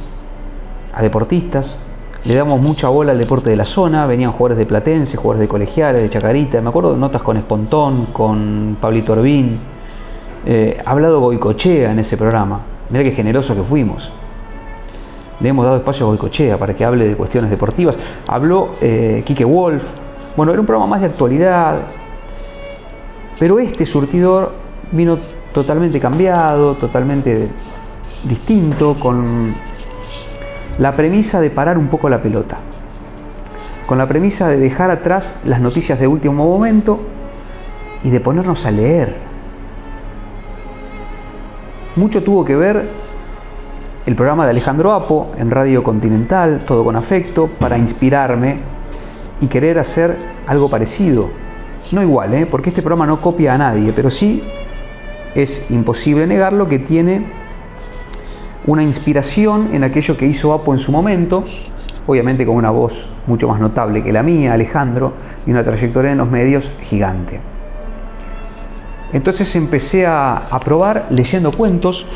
[0.94, 1.78] a deportistas,
[2.26, 5.48] le damos mucha bola al deporte de la zona, venían jugadores de Platense, jugadores de
[5.48, 9.60] colegiales, de Chacarita, me acuerdo de notas con Espontón, con Pablito Orbín,
[10.44, 14.10] eh, ha hablado Goicochea en ese programa, mira qué generoso que fuimos.
[15.38, 17.96] Le hemos dado espacio a Goicochea para que hable de cuestiones deportivas.
[18.26, 19.84] Habló eh, Wolf.
[20.34, 21.76] Bueno, era un programa más de actualidad.
[23.38, 24.52] Pero este surtidor
[24.92, 25.18] vino
[25.52, 27.50] totalmente cambiado, totalmente
[28.24, 29.54] distinto, con
[30.78, 32.58] la premisa de parar un poco la pelota,
[33.86, 37.00] con la premisa de dejar atrás las noticias de último momento
[38.02, 39.16] y de ponernos a leer.
[41.96, 42.88] Mucho tuvo que ver
[44.04, 48.58] el programa de Alejandro Apo en Radio Continental, Todo con Afecto, para inspirarme
[49.40, 50.16] y querer hacer
[50.46, 51.30] algo parecido.
[51.92, 52.46] No igual, ¿eh?
[52.46, 54.42] porque este programa no copia a nadie, pero sí
[55.34, 57.45] es imposible negarlo que tiene
[58.66, 61.44] una inspiración en aquello que hizo Apo en su momento,
[62.06, 65.12] obviamente con una voz mucho más notable que la mía, Alejandro,
[65.46, 67.40] y una trayectoria en los medios gigante.
[69.12, 72.06] Entonces empecé a, a probar leyendo cuentos.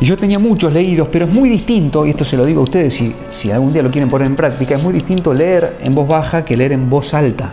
[0.00, 2.64] Y yo tenía muchos leídos, pero es muy distinto, y esto se lo digo a
[2.64, 5.94] ustedes si, si algún día lo quieren poner en práctica, es muy distinto leer en
[5.94, 7.52] voz baja que leer en voz alta.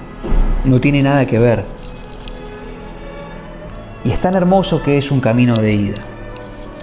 [0.65, 1.65] No tiene nada que ver.
[4.03, 6.10] Y es tan hermoso que es un camino de ida.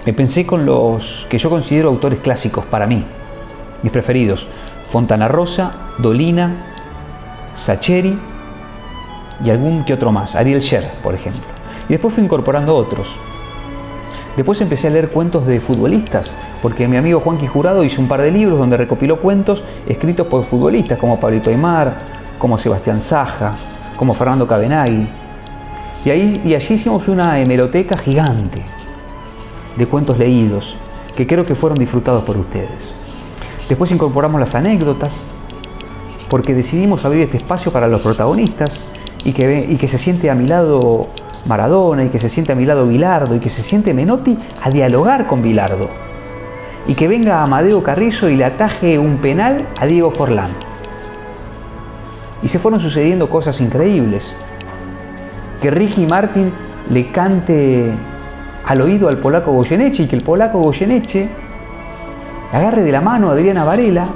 [0.05, 3.03] Me pensé con los que yo considero autores clásicos para mí,
[3.83, 4.47] mis preferidos,
[4.87, 6.55] Fontana Rosa, Dolina,
[7.53, 8.17] Sacheri
[9.43, 11.43] y algún que otro más, Ariel Sher, por ejemplo.
[11.89, 13.13] Y después fui incorporando otros.
[14.37, 16.31] Después empecé a leer cuentos de futbolistas,
[16.61, 20.45] porque mi amigo Juanqui Jurado hizo un par de libros donde recopiló cuentos escritos por
[20.45, 21.93] futbolistas como Pablito Aymar,
[22.37, 23.57] como Sebastián Saja,
[23.97, 25.07] como Fernando Cabenagui.
[26.05, 28.78] Y, ahí, y allí hicimos una hemeroteca gigante
[29.77, 30.77] de cuentos leídos
[31.19, 32.93] que creo que fueron disfrutados por ustedes.
[33.67, 35.21] Después incorporamos las anécdotas,
[36.29, 38.79] porque decidimos abrir este espacio para los protagonistas
[39.25, 41.09] y que, y que se siente a mi lado
[41.45, 44.69] Maradona y que se siente a mi lado Bilardo y que se siente Menotti a
[44.69, 45.89] dialogar con Bilardo.
[46.87, 50.51] Y que venga Amadeo Carrizo y le ataje un penal a Diego Forlán.
[52.41, 54.33] Y se fueron sucediendo cosas increíbles.
[55.61, 56.53] Que Ricky Martin
[56.89, 57.91] le cante
[58.69, 61.27] al oído al polaco Goyeneche y que el polaco Goyeneche
[62.53, 64.09] agarre de la mano a Adriana Varela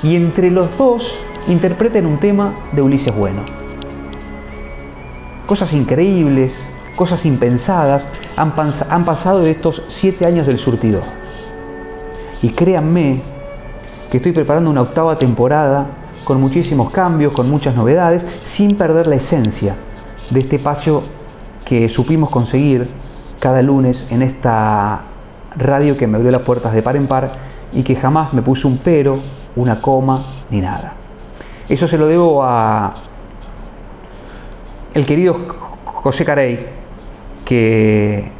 [0.00, 1.18] y entre los dos
[1.48, 3.42] interpreten un tema de Ulises Bueno.
[5.44, 6.56] Cosas increíbles,
[6.94, 8.54] cosas impensadas han,
[8.88, 11.02] han pasado de estos siete años del surtidor.
[12.42, 13.22] Y créanme
[14.08, 15.88] que estoy preparando una octava temporada
[16.22, 19.74] con muchísimos cambios, con muchas novedades, sin perder la esencia
[20.30, 21.02] de este espacio
[21.64, 23.09] que supimos conseguir
[23.40, 25.00] cada lunes en esta
[25.56, 27.32] radio que me abrió las puertas de par en par
[27.72, 29.20] y que jamás me puso un pero,
[29.56, 30.92] una coma ni nada.
[31.68, 32.94] Eso se lo debo a
[34.92, 35.34] el querido
[35.84, 36.66] José Carey,
[37.44, 38.30] que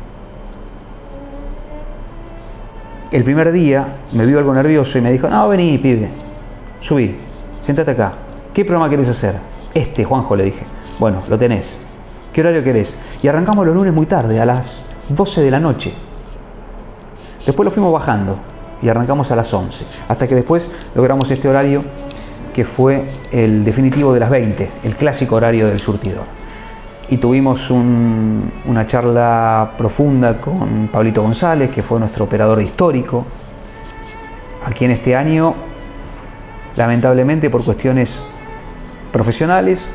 [3.10, 6.10] el primer día me vio algo nervioso y me dijo, no, vení, pibe,
[6.80, 7.16] subí,
[7.62, 8.12] sentate acá.
[8.52, 9.36] ¿Qué programa querés hacer?
[9.74, 10.64] Este, Juanjo, le dije.
[10.98, 11.78] Bueno, lo tenés.
[12.32, 12.98] ¿Qué horario querés?
[13.22, 15.94] Y arrancamos los lunes muy tarde, a las 12 de la noche.
[17.44, 18.38] Después lo fuimos bajando
[18.82, 21.84] y arrancamos a las 11, hasta que después logramos este horario
[22.54, 26.24] que fue el definitivo de las 20, el clásico horario del surtidor.
[27.08, 33.26] Y tuvimos un, una charla profunda con Pablito González, que fue nuestro operador histórico,
[34.64, 35.54] aquí en este año,
[36.76, 38.18] lamentablemente por cuestiones
[39.12, 39.88] profesionales,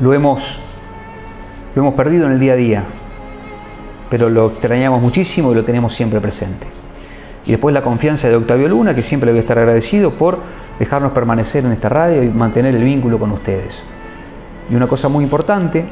[0.00, 0.58] lo hemos,
[1.74, 2.84] lo hemos perdido en el día a día,
[4.08, 6.66] pero lo extrañamos muchísimo y lo tenemos siempre presente.
[7.46, 10.38] Y después la confianza de Octavio Luna, que siempre le voy a estar agradecido por
[10.78, 13.80] dejarnos permanecer en esta radio y mantener el vínculo con ustedes.
[14.70, 15.84] Y una cosa muy importante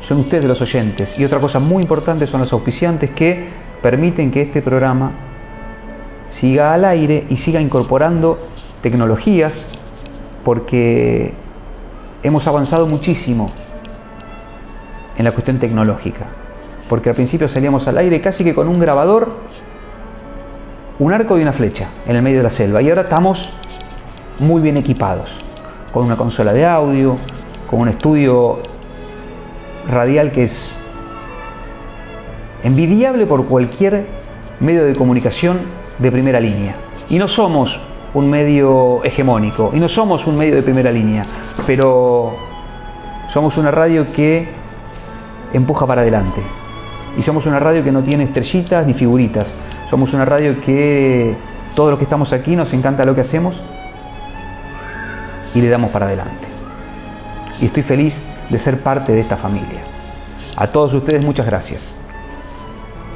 [0.00, 1.18] son ustedes los oyentes.
[1.18, 3.48] Y otra cosa muy importante son los auspiciantes que
[3.80, 5.12] permiten que este programa
[6.30, 8.38] siga al aire y siga incorporando
[8.80, 9.64] tecnologías
[10.44, 11.32] porque
[12.22, 13.50] hemos avanzado muchísimo
[15.16, 16.26] en la cuestión tecnológica.
[16.88, 19.32] Porque al principio salíamos al aire casi que con un grabador,
[20.98, 22.82] un arco y una flecha en el medio de la selva.
[22.82, 23.50] Y ahora estamos
[24.38, 25.30] muy bien equipados,
[25.92, 27.16] con una consola de audio,
[27.70, 28.60] con un estudio
[29.90, 30.74] radial que es
[32.62, 34.06] envidiable por cualquier
[34.60, 35.60] medio de comunicación
[35.98, 36.76] de primera línea.
[37.08, 37.80] Y no somos
[38.14, 41.26] un medio hegemónico y no somos un medio de primera línea,
[41.66, 42.34] pero
[43.32, 44.61] somos una radio que
[45.52, 46.42] empuja para adelante.
[47.18, 49.52] Y somos una radio que no tiene estrellitas ni figuritas.
[49.90, 51.34] Somos una radio que
[51.74, 53.60] todos los que estamos aquí nos encanta lo que hacemos
[55.54, 56.46] y le damos para adelante.
[57.60, 59.80] Y estoy feliz de ser parte de esta familia.
[60.56, 61.94] A todos ustedes muchas gracias.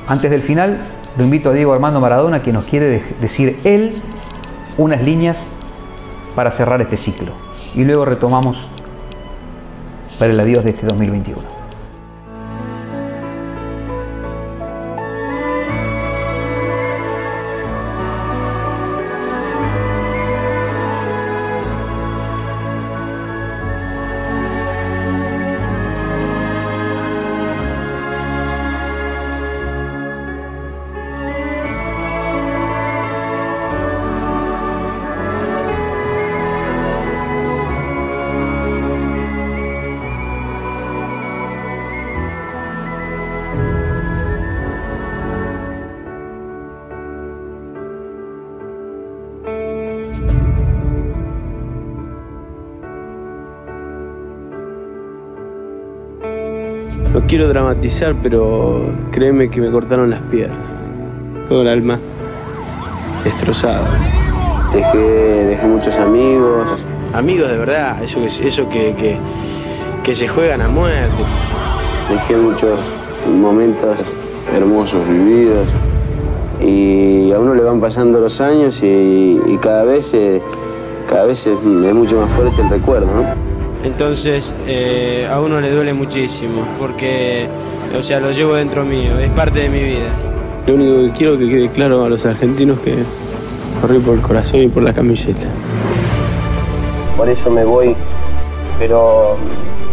[0.07, 0.81] Antes del final,
[1.17, 4.03] lo invito a Diego Armando Maradona que nos quiere decir él
[4.79, 5.39] unas líneas
[6.35, 7.33] para cerrar este ciclo.
[7.75, 8.69] Y luego retomamos
[10.19, 11.56] para el adiós de este 2021.
[57.27, 60.59] Quiero dramatizar, pero créeme que me cortaron las piernas.
[61.49, 61.99] Todo el alma
[63.25, 63.87] destrozada.
[64.73, 66.67] Dejé, dejé muchos amigos.
[67.13, 69.19] Amigos de verdad, eso que, eso que,
[70.03, 71.25] que, se juegan a muerte.
[72.11, 72.79] Dejé muchos
[73.41, 73.97] momentos
[74.55, 75.67] hermosos vividos
[76.61, 80.15] y a uno le van pasando los años y, cada vez,
[81.09, 83.07] cada vez es, mucho más fuerte el recuerdo.
[83.07, 83.36] ¿no?
[83.87, 87.47] Entonces eh, a uno le duele muchísimo porque,
[87.97, 90.09] o sea, lo llevo dentro mío, es parte de mi vida.
[90.67, 92.97] Lo único que quiero que quede claro a los argentinos que
[93.81, 95.47] corrí por el corazón y por la camiseta.
[97.17, 97.95] Por eso me voy,
[98.81, 99.37] pero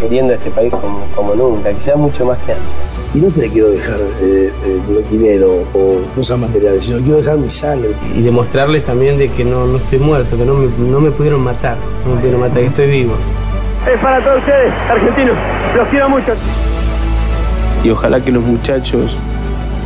[0.01, 0.73] queriendo este país
[1.15, 2.67] como, nunca, quizás mucho más que antes.
[3.13, 7.47] Y no te quiero dejar eh, eh, dinero o cosas materiales, sino quiero dejar mi
[7.47, 7.91] sangre.
[8.17, 11.77] Y demostrarles también de que no, estoy muerto, que no me, no me pudieron matar,
[12.03, 13.13] no me pudieron matar, que estoy vivo
[13.91, 15.35] es para todos ustedes, argentinos.
[15.75, 16.33] Los quiero mucho.
[17.83, 19.17] Y ojalá que los muchachos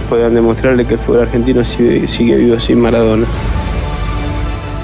[0.07, 3.25] puedan demostrarle que el fútbol argentino sigue, vivo sin Maradona.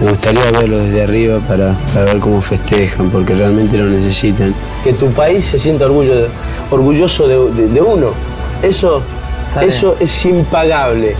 [0.01, 4.53] Me gustaría verlo desde arriba para, ver cómo festejan, porque realmente lo necesitan.
[4.83, 6.27] Que tu país se sienta orgullo,
[6.71, 8.09] orgulloso de, uno.
[8.63, 9.01] Eso,
[9.61, 11.15] eso es impagable.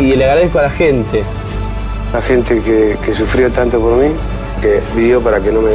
[0.00, 1.22] Y le agradezco a la gente.
[2.12, 4.08] La gente que, que sufrió tanto por mí,
[4.62, 5.70] que vivió para que no me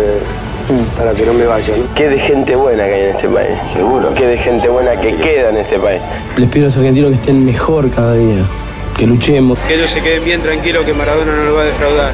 [0.98, 1.76] para que no me vaya.
[1.76, 1.94] ¿no?
[1.96, 3.58] Qué de gente buena que hay en este país.
[3.74, 4.14] Seguro.
[4.14, 6.02] Qué de gente buena que queda en este país.
[6.38, 8.44] Les pido a los argentinos que estén mejor cada día,
[8.98, 9.60] que luchemos.
[9.68, 12.12] Que ellos se queden bien tranquilos, que Maradona no lo va a defraudar.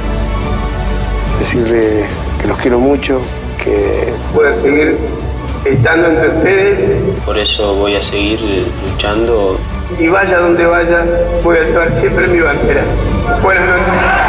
[1.40, 2.04] Decirle
[2.42, 3.22] que los quiero mucho,
[3.64, 4.14] que...
[4.34, 4.98] Pueden seguir
[5.66, 7.02] estando entre ustedes.
[7.26, 8.40] Por eso voy a seguir
[8.92, 9.58] luchando.
[10.00, 11.06] Y vaya donde vaya,
[11.44, 12.84] voy a estar siempre en mi bandera.
[13.42, 14.29] Buenas noches.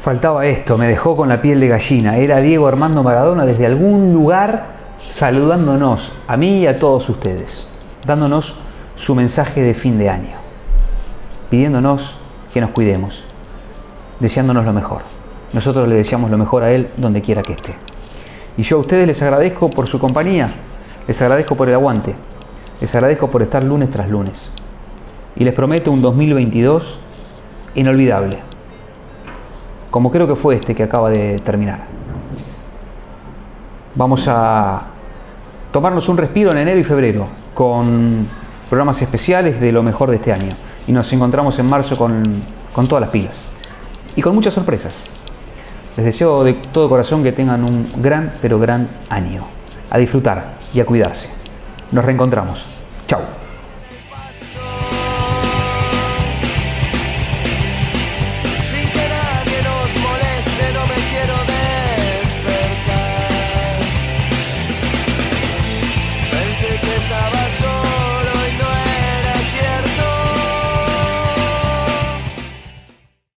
[0.00, 2.16] Faltaba esto, me dejó con la piel de gallina.
[2.16, 4.66] Era Diego Armando Maradona desde algún lugar
[5.14, 7.66] saludándonos, a mí y a todos ustedes,
[8.06, 8.54] dándonos
[8.96, 10.36] su mensaje de fin de año,
[11.50, 12.16] pidiéndonos
[12.54, 13.24] que nos cuidemos,
[14.20, 15.02] deseándonos lo mejor.
[15.52, 17.74] Nosotros le deseamos lo mejor a Él donde quiera que esté.
[18.56, 20.54] Y yo a ustedes les agradezco por su compañía,
[21.06, 22.14] les agradezco por el aguante,
[22.80, 24.50] les agradezco por estar lunes tras lunes.
[25.36, 26.98] Y les prometo un 2022
[27.74, 28.49] inolvidable
[29.90, 31.80] como creo que fue este que acaba de terminar.
[33.94, 34.82] Vamos a
[35.72, 38.26] tomarnos un respiro en enero y febrero con
[38.68, 40.52] programas especiales de lo mejor de este año.
[40.86, 43.42] Y nos encontramos en marzo con con todas las pilas
[44.16, 44.94] y con muchas sorpresas.
[45.96, 49.44] Les deseo de todo corazón que tengan un gran, pero gran año.
[49.90, 51.28] A disfrutar y a cuidarse.
[51.90, 52.66] Nos reencontramos.
[53.08, 53.39] Chao.